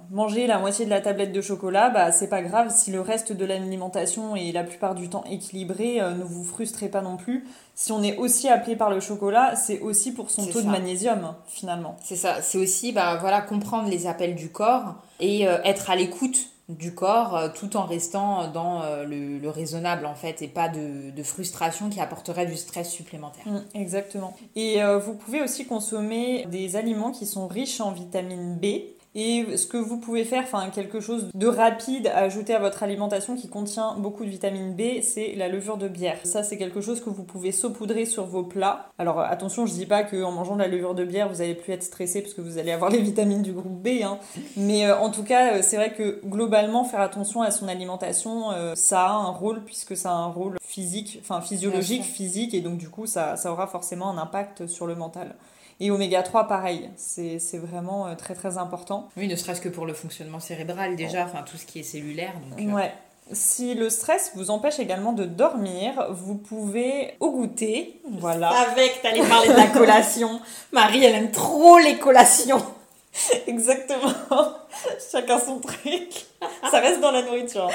manger 0.09 0.47
la 0.47 0.57
moitié 0.57 0.85
de 0.85 0.89
la 0.89 0.99
tablette 0.99 1.31
de 1.31 1.41
chocolat, 1.41 1.91
bah 1.91 2.11
c'est 2.11 2.27
pas 2.27 2.41
grave 2.41 2.73
si 2.75 2.89
le 2.89 3.01
reste 3.01 3.33
de 3.33 3.45
l'alimentation 3.45 4.35
est 4.35 4.51
la 4.51 4.63
plupart 4.63 4.95
du 4.95 5.09
temps 5.09 5.23
équilibré, 5.29 5.99
ne 5.99 6.23
vous 6.23 6.43
frustrez 6.43 6.87
pas 6.87 7.01
non 7.01 7.17
plus. 7.17 7.45
Si 7.75 7.91
on 7.91 8.01
est 8.01 8.17
aussi 8.17 8.49
appelé 8.49 8.75
par 8.75 8.89
le 8.89 8.99
chocolat, 8.99 9.55
c'est 9.55 9.79
aussi 9.81 10.11
pour 10.11 10.31
son 10.31 10.47
taux 10.47 10.61
de 10.61 10.67
magnésium 10.67 11.35
finalement. 11.45 11.97
C'est 12.03 12.15
ça, 12.15 12.41
c'est 12.41 12.57
aussi 12.57 12.93
bah 12.93 13.17
voilà 13.21 13.41
comprendre 13.41 13.87
les 13.89 14.07
appels 14.07 14.33
du 14.33 14.49
corps 14.49 14.95
et 15.19 15.43
être 15.43 15.91
à 15.91 15.95
l'écoute 15.95 16.52
du 16.69 16.95
corps 16.95 17.35
euh, 17.35 17.49
tout 17.53 17.75
en 17.75 17.85
restant 17.85 18.47
dans 18.47 18.81
euh, 18.83 19.05
le, 19.05 19.49
raisonnable 19.49 20.05
en 20.05 20.15
fait 20.15 20.41
et 20.41 20.47
pas 20.47 20.69
de, 20.69 21.23
frustration 21.23 21.89
qui 21.89 21.99
apporterait 21.99 22.45
du 22.45 22.55
stress 22.55 22.89
supplémentaire. 22.89 23.45
Mm, 23.45 23.61
exactement. 23.75 24.35
Et 24.55 24.81
euh, 24.81 24.97
vous 24.97 25.13
pouvez 25.13 25.41
aussi 25.41 25.65
consommer 25.65 26.45
des 26.47 26.75
aliments 26.75 27.11
qui 27.11 27.25
sont 27.25 27.47
riches 27.47 27.81
en 27.81 27.91
vitamine 27.91 28.57
B 28.57 28.65
Et 29.15 29.57
ce 29.57 29.67
que 29.67 29.77
vous 29.77 29.97
pouvez 29.97 30.23
faire, 30.23 30.43
enfin 30.43 30.69
quelque 30.69 30.99
chose 30.99 31.29
de 31.33 31.47
rapide 31.47 32.07
à 32.07 32.19
ajouter 32.19 32.53
à 32.55 32.59
votre 32.59 32.83
alimentation 32.83 33.35
qui 33.35 33.47
contient 33.47 33.95
beaucoup 33.97 34.25
de 34.25 34.29
vitamine 34.29 34.73
B, 34.75 35.01
c'est 35.01 35.33
la 35.35 35.47
levure 35.47 35.77
de 35.77 35.87
bière. 35.87 36.17
Ça 36.23 36.43
c'est 36.43 36.57
quelque 36.57 36.81
chose 36.81 36.99
que 36.99 37.09
vous 37.09 37.23
pouvez 37.23 37.51
saupoudrer 37.51 38.05
sur 38.05 38.25
vos 38.25 38.43
plats. 38.43 38.89
Alors 38.97 39.19
attention, 39.19 39.65
je 39.65 39.73
dis 39.73 39.85
pas 39.85 40.03
qu'en 40.03 40.31
mangeant 40.31 40.55
de 40.55 40.61
la 40.61 40.67
levure 40.67 40.95
de 40.95 41.05
bière, 41.05 41.29
vous 41.29 41.41
allez 41.41 41.55
plus 41.55 41.73
être 41.73 41.83
stressé 41.83 42.21
parce 42.21 42.33
que 42.33 42.41
vous 42.41 42.57
allez 42.57 42.71
avoir 42.71 42.89
les 42.91 42.99
vitamines 42.99 43.41
du 43.41 43.53
groupe 43.53 43.81
B. 43.81 44.01
Hein. 44.03 44.17
Mais 44.57 44.85
euh, 44.85 44.97
en 44.97 45.09
tout 45.09 45.23
cas, 45.23 45.55
euh, 45.55 45.59
c'est 45.61 45.75
vrai 45.75 45.93
que 45.93 46.21
globalement, 46.25 46.83
faire 46.83 47.01
attention 47.01 47.41
à 47.41 47.51
son 47.51 47.67
alimentation, 47.67 48.51
euh, 48.51 48.73
ça 48.75 49.07
a 49.07 49.11
un 49.11 49.29
rôle 49.29 49.63
puisque 49.63 49.95
ça 49.95 50.11
a 50.11 50.15
un 50.15 50.27
rôle 50.27 50.57
physique, 50.61 51.19
enfin 51.21 51.41
physiologique, 51.41 52.03
physique, 52.03 52.53
et 52.53 52.61
donc 52.61 52.77
du 52.77 52.89
coup, 52.89 53.05
ça, 53.05 53.35
ça 53.37 53.51
aura 53.51 53.67
forcément 53.67 54.09
un 54.09 54.17
impact 54.17 54.67
sur 54.67 54.87
le 54.87 54.95
mental. 54.95 55.35
Et 55.83 55.91
oméga 55.91 56.23
3, 56.23 56.47
pareil, 56.47 56.89
c'est 56.95 57.57
vraiment 57.57 58.07
euh, 58.07 58.15
très 58.15 58.35
très 58.35 58.57
important. 58.57 59.09
Oui, 59.17 59.27
ne 59.27 59.35
serait-ce 59.35 59.59
que 59.59 59.67
pour 59.67 59.85
le 59.85 59.93
fonctionnement 59.93 60.39
cérébral 60.39 60.95
déjà, 60.95 61.25
enfin 61.25 61.43
tout 61.43 61.57
ce 61.57 61.65
qui 61.65 61.79
est 61.79 61.83
cellulaire. 61.83 62.31
Donc, 62.49 62.65
euh. 62.65 62.71
Ouais. 62.71 62.93
Si 63.33 63.75
le 63.75 63.89
stress 63.89 64.31
vous 64.35 64.49
empêche 64.49 64.79
également 64.79 65.11
de 65.11 65.25
dormir, 65.25 66.07
vous 66.11 66.35
pouvez 66.35 67.15
au 67.19 67.31
goûter, 67.31 67.99
voilà. 68.09 68.51
Avec, 68.71 69.01
t'allais 69.01 69.27
parler 69.27 69.49
de 69.49 69.55
la 69.55 69.67
collation. 69.67 70.39
Marie, 70.71 71.03
elle 71.03 71.15
aime 71.15 71.31
trop 71.31 71.77
les 71.79 71.97
collations. 71.97 72.63
Exactement. 73.47 74.13
Chacun 75.11 75.37
son 75.37 75.59
truc. 75.59 76.27
Ça 76.71 76.79
reste 76.79 77.01
dans 77.01 77.11
la 77.11 77.23
nourriture. 77.23 77.69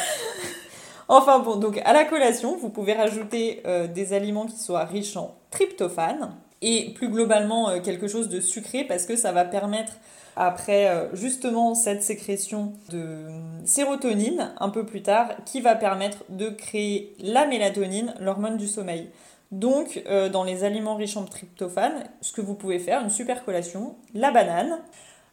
Enfin 1.09 1.41
bon, 1.41 1.57
donc 1.57 1.79
à 1.85 1.93
la 1.93 2.05
collation, 2.05 2.57
vous 2.57 2.71
pouvez 2.71 2.95
rajouter 2.95 3.63
euh, 3.67 3.87
des 3.87 4.15
aliments 4.15 4.47
qui 4.47 4.59
soient 4.59 4.85
riches 4.85 5.19
en 5.19 5.35
tryptophane, 5.51 6.35
et 6.63 6.91
plus 6.91 7.09
globalement 7.09 7.71
euh, 7.71 7.81
quelque 7.81 8.09
chose 8.09 8.29
de 8.29 8.41
sucré 8.41 8.85
parce 8.85 9.07
que 9.07 9.17
ça 9.17 9.33
va 9.33 9.45
permettre 9.45 9.93
après 10.37 10.89
euh, 10.89 11.15
justement 11.15 11.75
cette 11.75 12.03
sécrétion 12.03 12.73
de 12.91 13.27
sérotonine 13.65 14.53
un 14.59 14.69
peu 14.69 14.85
plus 14.85 15.03
tard 15.03 15.31
qui 15.45 15.61
va 15.61 15.75
permettre 15.75 16.19
de 16.29 16.49
créer 16.49 17.15
la 17.21 17.47
mélatonine, 17.47 18.15
l'hormone 18.21 18.57
du 18.57 18.69
sommeil. 18.69 19.11
Donc 19.51 20.03
euh, 20.07 20.29
dans 20.29 20.45
les 20.45 20.65
aliments 20.65 20.97
riches 20.97 21.17
en 21.17 21.25
tryptophane, 21.25 22.05
ce 22.21 22.33
que 22.33 22.41
vous 22.41 22.55
pouvez 22.55 22.79
faire, 22.79 23.03
une 23.03 23.11
super 23.11 23.45
collation, 23.45 23.97
la 24.15 24.31
banane 24.31 24.79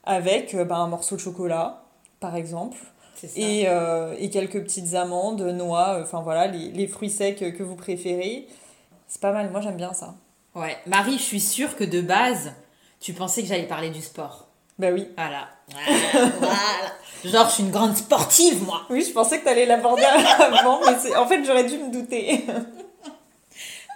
avec 0.04 0.56
bah, 0.56 0.78
un 0.78 0.88
morceau 0.88 1.16
de 1.16 1.22
chocolat 1.22 1.84
par 2.20 2.36
exemple. 2.36 2.78
Et, 3.38 3.62
et, 3.62 4.30
quelques 4.30 4.62
petites 4.62 4.94
amandes, 4.94 5.42
noix, 5.42 6.00
enfin 6.02 6.22
voilà, 6.22 6.48
les, 6.48 6.70
les 6.72 6.86
fruits 6.86 7.10
secs 7.10 7.56
que 7.58 7.64
vous 7.64 7.78
préférez. 7.78 8.46
C'est 9.08 9.22
pas 9.22 9.32
mal, 9.32 9.50
moi 9.52 9.62
j'aime 9.62 9.78
bien 9.78 9.94
ça. 9.94 10.16
Ouais, 10.56 10.78
Marie, 10.86 11.18
je 11.18 11.24
suis 11.24 11.42
sûre 11.42 11.76
que 11.76 11.84
de 11.84 12.00
base, 12.00 12.54
tu 13.02 13.12
pensais 13.14 13.42
que 13.42 13.48
j'allais 13.50 13.68
parler 13.68 13.90
du 13.90 14.02
sport. 14.02 14.48
Bah 14.80 14.88
oui. 14.94 15.08
Voilà. 15.18 15.50
voilà. 16.40 16.58
Genre, 17.26 17.48
je 17.50 17.54
suis 17.54 17.64
une 17.64 17.72
grande 17.72 17.96
sportive, 17.96 18.64
moi. 18.64 18.84
Oui, 18.90 19.04
je 19.06 19.12
pensais 19.12 19.40
que 19.40 19.44
tu 19.44 19.50
allais 19.50 19.66
l'aborder 19.66 20.04
avant, 20.40 20.80
mais 20.80 21.16
en 21.16 21.28
fait, 21.28 21.44
j'aurais 21.44 21.66
dû 21.66 21.78
me 21.78 21.92
douter. 21.92 22.46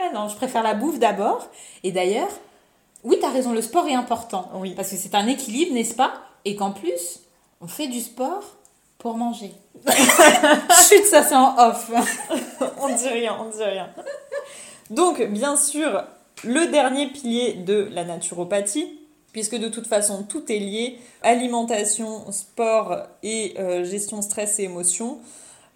ah 0.01 0.09
non, 0.13 0.27
je 0.27 0.35
préfère 0.35 0.63
la 0.63 0.73
bouffe 0.73 0.99
d'abord. 0.99 1.47
Et 1.83 1.91
d'ailleurs, 1.93 2.29
oui, 3.03 3.17
tu 3.19 3.25
as 3.25 3.29
raison, 3.29 3.53
le 3.53 3.61
sport 3.61 3.87
est 3.87 3.95
important. 3.95 4.49
Oui. 4.55 4.73
Parce 4.75 4.89
que 4.89 4.97
c'est 4.97 5.15
un 5.15 5.27
équilibre, 5.27 5.73
n'est-ce 5.73 5.95
pas? 5.95 6.13
Et 6.43 6.55
qu'en 6.57 6.71
plus, 6.71 7.21
on 7.61 7.67
fait 7.67 7.87
du 7.87 8.01
sport 8.01 8.43
pour 8.97 9.15
manger. 9.15 9.53
Chut, 9.85 11.05
ça 11.05 11.23
c'est 11.23 11.35
en 11.35 11.57
off. 11.57 11.89
on 12.81 12.89
dit 12.89 13.07
rien, 13.07 13.37
on 13.39 13.49
dit 13.49 13.63
rien. 13.63 13.89
Donc, 14.89 15.21
bien 15.21 15.55
sûr, 15.55 16.03
le 16.43 16.71
dernier 16.71 17.07
pilier 17.07 17.53
de 17.53 17.89
la 17.91 18.03
naturopathie, 18.03 18.99
puisque 19.31 19.55
de 19.55 19.67
toute 19.67 19.87
façon 19.87 20.23
tout 20.23 20.51
est 20.51 20.59
lié, 20.59 20.99
alimentation, 21.21 22.31
sport 22.31 23.03
et 23.23 23.55
euh, 23.59 23.83
gestion 23.83 24.21
stress 24.21 24.59
et 24.59 24.63
émotions. 24.63 25.19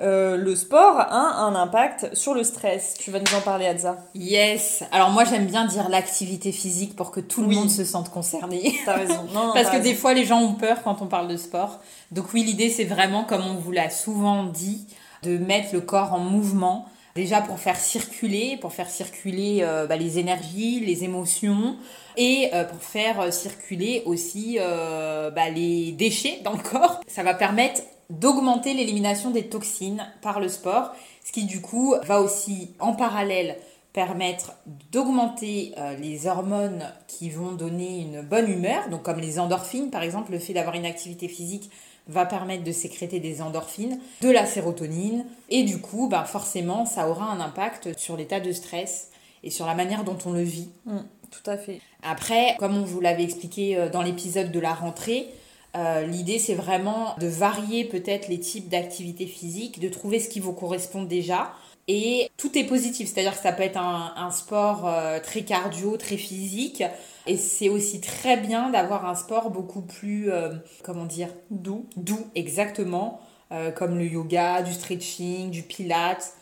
Euh, 0.02 0.38
le 0.38 0.56
sport 0.56 1.00
a 1.00 1.44
un 1.44 1.54
impact 1.56 2.16
sur 2.16 2.34
le 2.34 2.44
stress. 2.44 2.96
Tu 3.00 3.12
vas 3.12 3.20
nous 3.20 3.34
en 3.36 3.42
parler, 3.42 3.68
Adza. 3.68 3.98
Yes. 4.16 4.84
Alors 4.92 5.12
moi 5.12 5.24
j'aime 5.24 5.46
bien 5.46 5.66
dire 5.66 5.88
l'activité 5.88 6.52
physique 6.52 6.96
pour 6.96 7.12
que 7.12 7.20
tout 7.20 7.42
le 7.42 7.48
monde 7.48 7.70
se 7.70 7.86
sente 7.86 8.10
concerné. 8.10 8.76
T'as 8.86 8.96
raison. 8.96 9.28
Parce 9.54 9.70
que 9.70 9.82
des 9.82 9.94
fois 9.94 10.14
les 10.14 10.26
gens 10.26 10.42
ont 10.42 10.56
peur 10.56 10.82
quand 10.84 11.02
on 11.02 11.06
parle 11.06 11.28
de 11.28 11.38
sport. 11.38 11.80
Donc 12.12 12.34
oui, 12.34 12.44
l'idée 12.44 12.70
c'est 12.70 12.86
vraiment, 12.86 13.24
comme 13.24 13.46
on 13.46 13.56
vous 13.56 13.72
l'a 13.72 13.90
souvent 13.90 14.46
dit, 14.46 14.88
de 15.22 15.38
mettre 15.38 15.74
le 15.74 15.82
corps 15.82 16.14
en 16.14 16.20
mouvement 16.20 16.90
Déjà 17.16 17.42
pour 17.42 17.60
faire 17.60 17.78
circuler, 17.78 18.58
pour 18.58 18.74
faire 18.74 18.90
circuler 18.90 19.60
euh, 19.62 19.86
bah, 19.86 19.98
les 19.98 20.18
énergies, 20.18 20.80
les 20.80 21.04
émotions, 21.04 21.78
et 22.18 22.50
euh, 22.54 22.64
pour 22.64 22.82
faire 22.82 23.22
euh, 23.22 23.32
circuler 23.32 24.02
aussi 24.06 24.58
bah, 24.58 25.50
les 25.50 25.92
déchets 25.92 26.40
dans 26.44 26.54
le 26.54 26.64
corps. 26.64 27.02
Ça 27.08 27.22
va 27.22 27.36
permettre 27.36 27.82
d'augmenter 28.10 28.74
l'élimination 28.74 29.30
des 29.30 29.48
toxines 29.48 30.06
par 30.22 30.40
le 30.40 30.50
sport, 30.50 30.92
ce 31.24 31.32
qui 31.32 31.46
du 31.46 31.62
coup 31.62 31.96
va 32.04 32.20
aussi 32.20 32.72
en 32.80 32.94
parallèle 32.94 33.58
permettre 33.94 34.54
d'augmenter 34.92 35.76
les 36.00 36.26
hormones 36.26 36.84
qui 37.08 37.30
vont 37.30 37.52
donner 37.52 38.00
une 38.00 38.22
bonne 38.22 38.50
humeur, 38.50 38.90
donc 38.90 39.04
comme 39.04 39.20
les 39.20 39.40
endorphines 39.40 39.92
par 39.92 40.02
exemple, 40.02 40.32
le 40.32 40.40
fait 40.40 40.54
d'avoir 40.54 40.76
une 40.76 40.86
activité 40.86 41.28
physique 41.28 41.70
va 42.08 42.26
permettre 42.26 42.64
de 42.64 42.72
sécréter 42.72 43.20
des 43.20 43.42
endorphines, 43.42 44.00
de 44.22 44.30
la 44.30 44.46
sérotonine, 44.46 45.26
et 45.50 45.64
du 45.64 45.80
coup, 45.80 46.08
bah 46.10 46.26
forcément, 46.26 46.86
ça 46.86 47.10
aura 47.10 47.32
un 47.32 47.40
impact 47.40 47.98
sur 47.98 48.18
l'état 48.18 48.40
de 48.40 48.52
stress 48.52 49.10
et 49.44 49.50
sur 49.50 49.66
la 49.66 49.76
manière 49.76 50.04
dont 50.04 50.18
on 50.26 50.32
le 50.32 50.42
vit. 50.42 50.70
Mm, 50.86 51.00
tout 51.32 51.50
à 51.50 51.58
fait. 51.58 51.80
Après, 52.02 52.56
comme 52.60 52.78
on 52.78 52.84
vous 52.84 53.00
l'avait 53.00 53.24
expliqué 53.24 53.78
euh, 53.78 53.90
dans 53.90 54.02
l'épisode 54.02 54.52
de 54.52 54.60
la 54.60 54.74
rentrée, 54.74 55.28
euh, 55.76 56.06
l'idée 56.06 56.38
c'est 56.38 56.54
vraiment 56.54 57.16
de 57.20 57.28
varier 57.28 57.86
peut-être 57.86 58.28
les 58.28 58.40
types 58.40 58.70
d'activités 58.70 59.26
physiques, 59.26 59.80
de 59.80 59.90
trouver 59.90 60.20
ce 60.20 60.30
qui 60.30 60.40
vous 60.40 60.54
correspond 60.54 61.04
déjà. 61.04 61.54
Et 61.88 62.30
tout 62.38 62.58
est 62.58 62.64
positif, 62.64 63.10
c'est-à-dire 63.10 63.34
que 63.36 63.42
ça 63.42 63.52
peut 63.52 63.64
être 63.64 63.78
un, 63.78 64.32
sport 64.32 64.88
euh, 64.88 65.20
très 65.20 65.42
cardio, 65.42 65.98
très 65.98 66.16
physique, 66.16 66.82
et 67.28 67.36
c'est 67.36 67.68
aussi 67.68 68.00
très 68.00 68.38
bien 68.38 68.70
d'avoir 68.70 69.06
un 69.06 69.16
sport 69.16 69.50
beaucoup 69.50 69.82
plus, 69.82 70.32
euh, 70.32 70.54
comment 70.84 71.06
dire, 71.06 71.28
doux. 71.52 71.86
Doux, 71.98 72.26
exactement, 72.36 73.20
euh, 73.52 73.72
comme 73.72 73.98
le 73.98 74.06
yoga, 74.06 74.62
du 74.62 74.72
stretching, 74.72 75.50
du 75.50 75.64
pilates, 75.64 76.34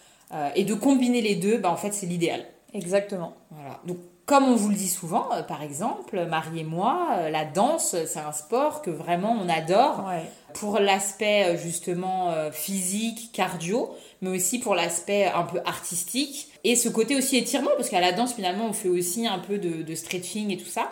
et 0.56 0.64
de 0.64 0.74
combiner 0.74 1.20
les 1.20 1.36
deux, 1.36 1.58
bah, 1.58 1.70
en 1.70 1.76
fait, 1.76 1.94
c'est 1.94 2.06
l'idéal. 2.06 2.46
Exactement. 2.74 3.34
Voilà. 3.50 3.82
Donc, 3.86 3.98
comme 4.26 4.46
on 4.46 4.56
vous 4.56 4.70
le 4.70 4.76
dit 4.76 4.88
souvent, 4.88 5.28
par 5.48 5.62
exemple, 5.62 6.26
Marie 6.26 6.60
et 6.60 6.64
moi, 6.64 7.30
la 7.30 7.44
danse, 7.44 7.96
c'est 8.06 8.20
un 8.20 8.32
sport 8.32 8.82
que 8.82 8.90
vraiment 8.90 9.38
on 9.40 9.50
adore 9.50 10.10
pour 10.54 10.80
l'aspect 10.80 11.58
justement 11.58 12.34
physique, 12.52 13.32
cardio, 13.34 13.94
mais 14.22 14.30
aussi 14.30 14.60
pour 14.60 14.76
l'aspect 14.76 15.26
un 15.26 15.44
peu 15.44 15.60
artistique 15.66 16.52
et 16.64 16.76
ce 16.76 16.90
côté 16.90 17.16
aussi 17.16 17.38
étirement, 17.38 17.72
parce 17.76 17.90
qu'à 17.90 18.02
la 18.02 18.12
danse, 18.12 18.34
finalement, 18.34 18.68
on 18.68 18.74
fait 18.74 18.90
aussi 18.90 19.28
un 19.28 19.40
peu 19.40 19.58
de, 19.58 19.96
stretching 19.96 20.52
et 20.52 20.58
tout 20.58 20.70
ça. 20.70 20.92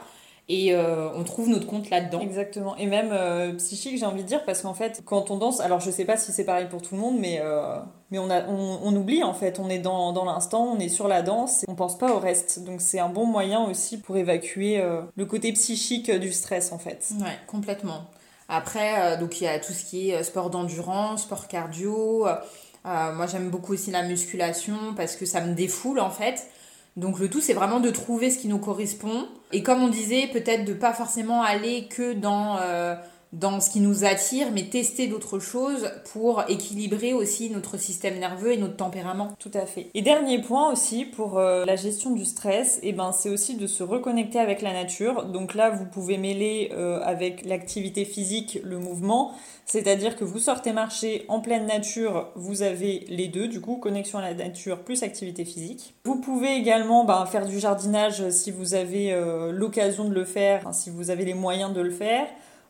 Et 0.52 0.74
euh, 0.74 1.10
on 1.14 1.24
trouve 1.24 1.48
notre 1.48 1.68
compte 1.68 1.92
là-dedans. 1.92 2.22
Exactement. 2.22 2.76
Et 2.78 2.88
même 2.88 3.12
euh, 3.12 3.54
psychique, 3.54 4.00
j'ai 4.00 4.06
envie 4.08 4.24
de 4.24 4.28
dire, 4.28 4.44
parce 4.46 4.64
qu'en 4.64 4.74
fait, 4.74 5.00
quand 5.06 5.30
on 5.30 5.38
danse, 5.38 5.60
alors 5.60 5.80
je 5.80 5.92
sais 5.92 6.06
pas 6.06 6.18
si 6.18 6.32
c'est 6.32 6.44
pareil 6.44 6.68
pour 6.68 6.82
tout 6.82 6.96
le 6.96 7.02
monde, 7.02 7.20
mais, 7.20 7.40
euh, 7.40 7.78
mais 8.10 8.18
on, 8.18 8.32
a, 8.32 8.48
on, 8.48 8.96
oublie 8.96 9.22
en 9.22 9.36
fait. 9.36 9.60
On 9.60 9.70
est 9.70 9.78
dans, 9.78 10.12
dans 10.12 10.26
l'instant, 10.26 10.64
on 10.64 10.80
est 10.80 10.90
sur 10.90 11.08
la 11.08 11.22
danse, 11.22 11.64
et 11.64 11.66
on 11.70 11.76
pense 11.76 12.00
pas 12.00 12.12
au 12.12 12.18
reste. 12.18 12.64
Donc 12.64 12.82
c'est 12.82 12.98
un 12.98 13.10
bon 13.10 13.28
moyen 13.28 13.64
aussi 13.66 14.00
pour 14.00 14.18
évacuer 14.18 14.84
le 15.16 15.26
côté 15.26 15.54
psychique 15.54 16.10
du 16.10 16.34
stress 16.34 16.72
en 16.72 16.80
fait. 16.80 17.12
Ouais, 17.22 17.38
complètement. 17.46 18.06
Après, 18.48 19.18
donc 19.20 19.42
il 19.42 19.44
y 19.44 19.48
a 19.48 19.60
tout 19.60 19.74
ce 19.74 19.86
qui 19.86 20.10
est 20.10 20.24
sport 20.24 20.50
d'endurance, 20.50 21.24
sport 21.24 21.48
cardio. 21.48 22.26
Moi, 22.86 23.28
j'aime 23.28 23.52
beaucoup 23.52 23.74
aussi 23.74 23.92
la 23.92 24.02
musculation 24.02 24.96
parce 24.98 25.16
que 25.16 25.28
ça 25.28 25.42
me 25.42 25.54
défoule 25.54 26.00
en 26.00 26.10
fait. 26.10 26.48
Donc 27.00 27.20
le 27.20 27.30
tout, 27.30 27.40
c'est 27.40 27.54
vraiment 27.54 27.80
de 27.80 27.90
trouver 27.90 28.30
ce 28.30 28.38
qui 28.38 28.48
nous 28.48 28.60
correspond. 28.60 29.28
Et 29.52 29.64
comme 29.64 29.82
on 29.82 29.88
disait, 29.88 30.28
peut-être 30.32 30.66
de 30.66 30.74
pas 30.74 30.94
forcément 30.94 31.42
aller 31.42 31.88
que 31.88 32.14
dans 32.14 32.58
euh, 32.62 32.96
dans 33.32 33.60
ce 33.60 33.70
qui 33.70 33.80
nous 33.80 34.06
attire, 34.06 34.48
mais 34.52 34.64
tester 34.64 35.08
d'autres 35.08 35.40
choses 35.40 35.92
pour 36.12 36.44
équilibrer 36.50 37.14
aussi 37.14 37.50
notre 37.52 37.78
système 37.78 38.18
nerveux 38.18 38.54
et 38.54 38.58
notre 38.58 38.76
tempérament. 38.76 39.36
Tout 39.40 39.52
à 39.54 39.66
fait. 39.66 39.88
Et 39.94 40.02
dernier 40.02 40.42
point 40.42 40.72
aussi 40.72 41.06
pour 41.06 41.38
euh, 41.38 41.64
la 41.66 41.76
gestion 41.76 42.12
du 42.12 42.26
stress, 42.26 42.80
et 42.82 42.90
eh 42.90 42.94
ben 42.94 43.12
c'est 43.12 43.30
aussi 43.30 43.56
de 43.56 43.68
se 43.68 43.84
reconnecter 43.84 44.40
avec 44.40 44.62
la 44.62 44.74
nature. 44.74 45.26
Donc 45.26 45.54
là, 45.54 45.70
vous 45.70 45.86
pouvez 45.86 46.18
mêler 46.18 46.72
euh, 46.74 47.00
avec 47.04 47.46
l'activité 47.46 48.04
physique 48.04 48.60
le 48.64 48.80
mouvement, 48.80 49.34
c'est-à-dire 49.66 50.16
que 50.16 50.24
vous 50.24 50.40
sortez 50.40 50.74
marcher 50.74 51.26
en 51.28 51.40
pleine 51.40 51.68
nature, 51.68 52.32
vous 52.36 52.64
avez 52.64 53.06
les 53.10 53.28
deux, 53.28 53.48
du 53.48 53.62
coup 53.62 53.76
connexion 53.78 54.18
à 54.18 54.22
la 54.22 54.34
nature 54.34 54.80
plus 54.80 55.04
activité 55.04 55.46
physique. 55.46 55.94
Vous 56.06 56.20
pouvez 56.20 56.56
également 56.56 57.04
ben, 57.04 57.24
faire 57.28 57.46
du 57.46 57.60
jardinage 57.60 58.28
si 58.32 58.50
vous 58.50 58.74
avez 58.74 59.14
euh, 59.14 59.52
l'occasion 59.52 60.06
de 60.06 60.14
le 60.16 60.26
faire, 60.26 60.74
si 60.74 60.90
vous 60.90 61.12
avez 61.12 61.26
les 61.26 61.36
moyens 61.36 61.72
de 61.74 61.82
le 61.82 61.92
faire. 61.92 62.26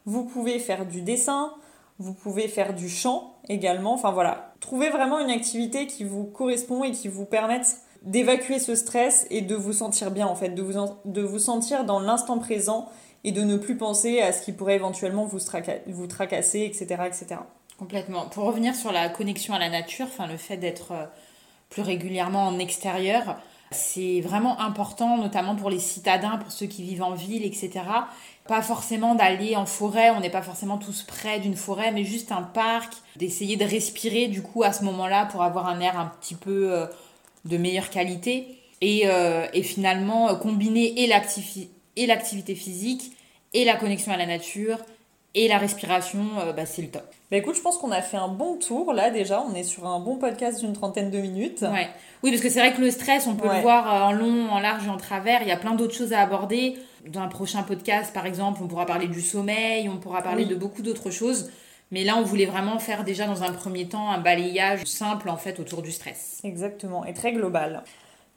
Vous 0.05 0.23
pouvez 0.25 0.59
faire 0.59 0.85
du 0.85 1.01
dessin, 1.01 1.53
vous 1.99 2.13
pouvez 2.13 2.47
faire 2.47 2.73
du 2.73 2.89
chant 2.89 3.35
également. 3.47 3.93
Enfin 3.93 4.11
voilà, 4.11 4.53
trouvez 4.59 4.89
vraiment 4.89 5.19
une 5.19 5.29
activité 5.29 5.87
qui 5.87 6.03
vous 6.03 6.25
correspond 6.25 6.83
et 6.83 6.91
qui 6.91 7.07
vous 7.07 7.25
permette 7.25 7.77
d'évacuer 8.03 8.59
ce 8.59 8.75
stress 8.75 9.27
et 9.29 9.41
de 9.41 9.55
vous 9.55 9.73
sentir 9.73 10.11
bien 10.11 10.27
en 10.27 10.35
fait, 10.35 10.49
de 10.49 10.61
vous, 10.61 10.73
de 11.05 11.21
vous 11.21 11.39
sentir 11.39 11.83
dans 11.83 11.99
l'instant 11.99 12.39
présent 12.39 12.89
et 13.23 13.31
de 13.31 13.41
ne 13.41 13.57
plus 13.57 13.75
penser 13.75 14.21
à 14.21 14.31
ce 14.31 14.41
qui 14.41 14.53
pourrait 14.53 14.75
éventuellement 14.75 15.25
vous, 15.25 15.39
vous 15.87 16.07
tracasser, 16.07 16.61
etc., 16.61 17.03
etc. 17.05 17.41
Complètement. 17.77 18.27
Pour 18.27 18.45
revenir 18.45 18.75
sur 18.75 18.91
la 18.91 19.09
connexion 19.09 19.53
à 19.53 19.59
la 19.59 19.69
nature, 19.69 20.05
enfin 20.05 20.27
le 20.27 20.37
fait 20.37 20.57
d'être 20.57 20.91
euh, 20.91 21.05
plus 21.69 21.81
régulièrement 21.81 22.47
en 22.47 22.59
extérieur, 22.59 23.37
c'est 23.71 24.21
vraiment 24.21 24.59
important, 24.59 25.17
notamment 25.17 25.55
pour 25.55 25.69
les 25.69 25.79
citadins, 25.79 26.37
pour 26.37 26.51
ceux 26.51 26.65
qui 26.65 26.83
vivent 26.83 27.03
en 27.03 27.13
ville, 27.13 27.45
etc. 27.45 27.81
Pas 28.49 28.61
forcément 28.63 29.13
d'aller 29.13 29.55
en 29.55 29.65
forêt, 29.65 30.09
on 30.09 30.21
n'est 30.21 30.31
pas 30.31 30.41
forcément 30.41 30.79
tous 30.79 31.03
près 31.03 31.39
d'une 31.39 31.55
forêt, 31.55 31.91
mais 31.91 32.03
juste 32.03 32.31
un 32.31 32.41
parc, 32.41 32.93
d'essayer 33.15 33.57
de 33.57 33.63
respirer 33.63 34.27
du 34.27 34.41
coup 34.41 34.63
à 34.63 34.73
ce 34.73 34.83
moment-là 34.85 35.27
pour 35.27 35.43
avoir 35.43 35.67
un 35.67 35.79
air 35.79 35.99
un 35.99 36.11
petit 36.19 36.33
peu 36.33 36.73
euh, 36.73 36.87
de 37.45 37.57
meilleure 37.57 37.91
qualité. 37.91 38.47
Et, 38.81 39.03
euh, 39.05 39.45
et 39.53 39.61
finalement 39.61 40.33
combiner 40.35 41.03
et 41.03 42.07
l'activité 42.07 42.55
physique 42.55 43.11
et 43.53 43.65
la 43.65 43.75
connexion 43.75 44.11
à 44.11 44.17
la 44.17 44.25
nature 44.25 44.79
et 45.35 45.47
la 45.47 45.57
respiration, 45.57 46.25
euh, 46.39 46.53
bah, 46.53 46.65
c'est 46.65 46.81
le 46.81 46.89
top. 46.89 47.03
Bah 47.29 47.37
écoute, 47.37 47.55
je 47.55 47.61
pense 47.61 47.77
qu'on 47.77 47.91
a 47.91 48.01
fait 48.01 48.17
un 48.17 48.27
bon 48.27 48.57
tour 48.57 48.93
là 48.93 49.11
déjà. 49.11 49.41
On 49.47 49.53
est 49.53 49.63
sur 49.63 49.85
un 49.85 49.99
bon 49.99 50.17
podcast 50.17 50.59
d'une 50.59 50.73
trentaine 50.73 51.11
de 51.11 51.19
minutes. 51.19 51.61
Ouais. 51.61 51.87
Oui, 52.23 52.31
parce 52.31 52.41
que 52.41 52.49
c'est 52.49 52.59
vrai 52.59 52.73
que 52.73 52.81
le 52.81 52.89
stress, 52.89 53.27
on 53.27 53.35
peut 53.35 53.47
le 53.47 53.61
voir 53.61 53.87
euh, 53.87 54.07
en 54.07 54.11
long, 54.11 54.49
en 54.49 54.59
large 54.59 54.87
et 54.87 54.89
en 54.89 54.97
travers. 54.97 55.43
Il 55.43 55.47
y 55.47 55.51
a 55.51 55.57
plein 55.57 55.75
d'autres 55.75 55.93
choses 55.93 56.13
à 56.13 56.21
aborder. 56.21 56.77
Dans 57.07 57.21
un 57.21 57.27
prochain 57.27 57.63
podcast, 57.63 58.13
par 58.13 58.25
exemple, 58.25 58.61
on 58.63 58.67
pourra 58.67 58.85
parler 58.85 59.07
du 59.07 59.21
sommeil, 59.21 59.89
on 59.89 59.97
pourra 59.97 60.21
parler 60.21 60.45
de 60.45 60.55
beaucoup 60.55 60.81
d'autres 60.81 61.11
choses. 61.11 61.49
Mais 61.91 62.03
là, 62.03 62.17
on 62.17 62.23
voulait 62.23 62.45
vraiment 62.45 62.77
faire 62.77 63.03
déjà 63.03 63.25
dans 63.25 63.41
un 63.43 63.51
premier 63.51 63.87
temps 63.87 64.11
un 64.11 64.19
balayage 64.19 64.83
simple 64.85 65.29
en 65.29 65.37
fait 65.37 65.59
autour 65.59 65.81
du 65.81 65.91
stress. 65.91 66.39
Exactement, 66.43 67.05
et 67.05 67.13
très 67.13 67.31
global. 67.31 67.83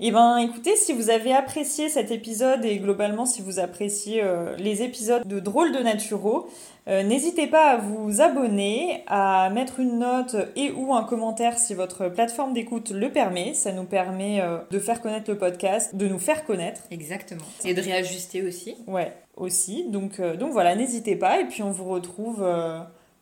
Eh 0.05 0.11
ben, 0.11 0.39
écoutez, 0.39 0.75
si 0.75 0.93
vous 0.93 1.11
avez 1.11 1.33
apprécié 1.33 1.89
cet 1.89 2.11
épisode 2.11 2.65
et 2.65 2.79
globalement 2.79 3.25
si 3.25 3.41
vous 3.41 3.61
appréciez 3.61 4.21
euh, 4.21 4.57
les 4.57 4.83
épisodes 4.83 5.25
de 5.25 5.39
Drôles 5.39 5.71
de 5.71 5.79
Naturo, 5.79 6.49
euh, 6.89 7.05
n'hésitez 7.05 7.47
pas 7.47 7.71
à 7.71 7.77
vous 7.77 8.21
abonner, 8.21 9.05
à 9.07 9.49
mettre 9.51 9.79
une 9.79 10.01
note 10.01 10.35
et 10.57 10.73
ou 10.73 10.93
un 10.93 11.05
commentaire 11.05 11.57
si 11.57 11.75
votre 11.75 12.09
plateforme 12.09 12.53
d'écoute 12.53 12.91
le 12.91 13.13
permet. 13.13 13.55
Ça 13.55 13.71
nous 13.71 13.85
permet 13.85 14.41
euh, 14.41 14.59
de 14.73 14.81
faire 14.81 15.01
connaître 15.01 15.31
le 15.31 15.39
podcast, 15.39 15.95
de 15.95 16.09
nous 16.09 16.19
faire 16.19 16.45
connaître. 16.45 16.81
Exactement. 16.91 17.45
Et 17.65 17.73
de 17.73 17.81
réajuster 17.81 18.43
aussi. 18.43 18.75
Ouais, 18.89 19.13
aussi. 19.37 19.85
Donc, 19.89 20.21
donc 20.21 20.51
voilà, 20.51 20.75
n'hésitez 20.75 21.15
pas 21.15 21.39
et 21.39 21.45
puis 21.45 21.63
on 21.63 21.71
vous 21.71 21.89
retrouve 21.89 22.45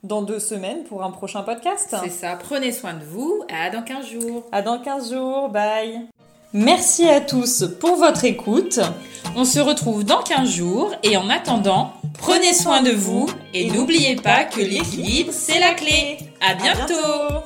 dans 0.02 0.22
deux 0.22 0.40
semaines 0.40 0.84
pour 0.84 1.02
un 1.02 1.10
prochain 1.10 1.42
podcast. 1.42 1.94
C'est 2.02 2.08
ça. 2.08 2.36
Prenez 2.36 2.72
soin 2.72 2.94
de 2.94 3.04
vous. 3.04 3.44
À 3.52 3.68
dans 3.68 3.82
15 3.82 4.06
jours. 4.06 4.48
À 4.50 4.62
dans 4.62 4.80
15 4.80 5.12
jours. 5.12 5.50
Bye. 5.50 6.08
Merci 6.52 7.08
à 7.08 7.20
tous 7.20 7.64
pour 7.78 7.94
votre 7.94 8.24
écoute. 8.24 8.80
On 9.36 9.44
se 9.44 9.60
retrouve 9.60 10.02
dans 10.04 10.20
15 10.20 10.48
jours 10.50 10.92
et 11.04 11.16
en 11.16 11.30
attendant, 11.30 11.92
prenez 12.18 12.54
soin 12.54 12.82
de 12.82 12.90
vous 12.90 13.28
et 13.54 13.70
n'oubliez 13.70 14.16
pas 14.16 14.42
que 14.42 14.60
l'équilibre, 14.60 15.32
c'est 15.32 15.60
la 15.60 15.74
clé. 15.74 16.18
À 16.40 16.54
bientôt 16.54 17.44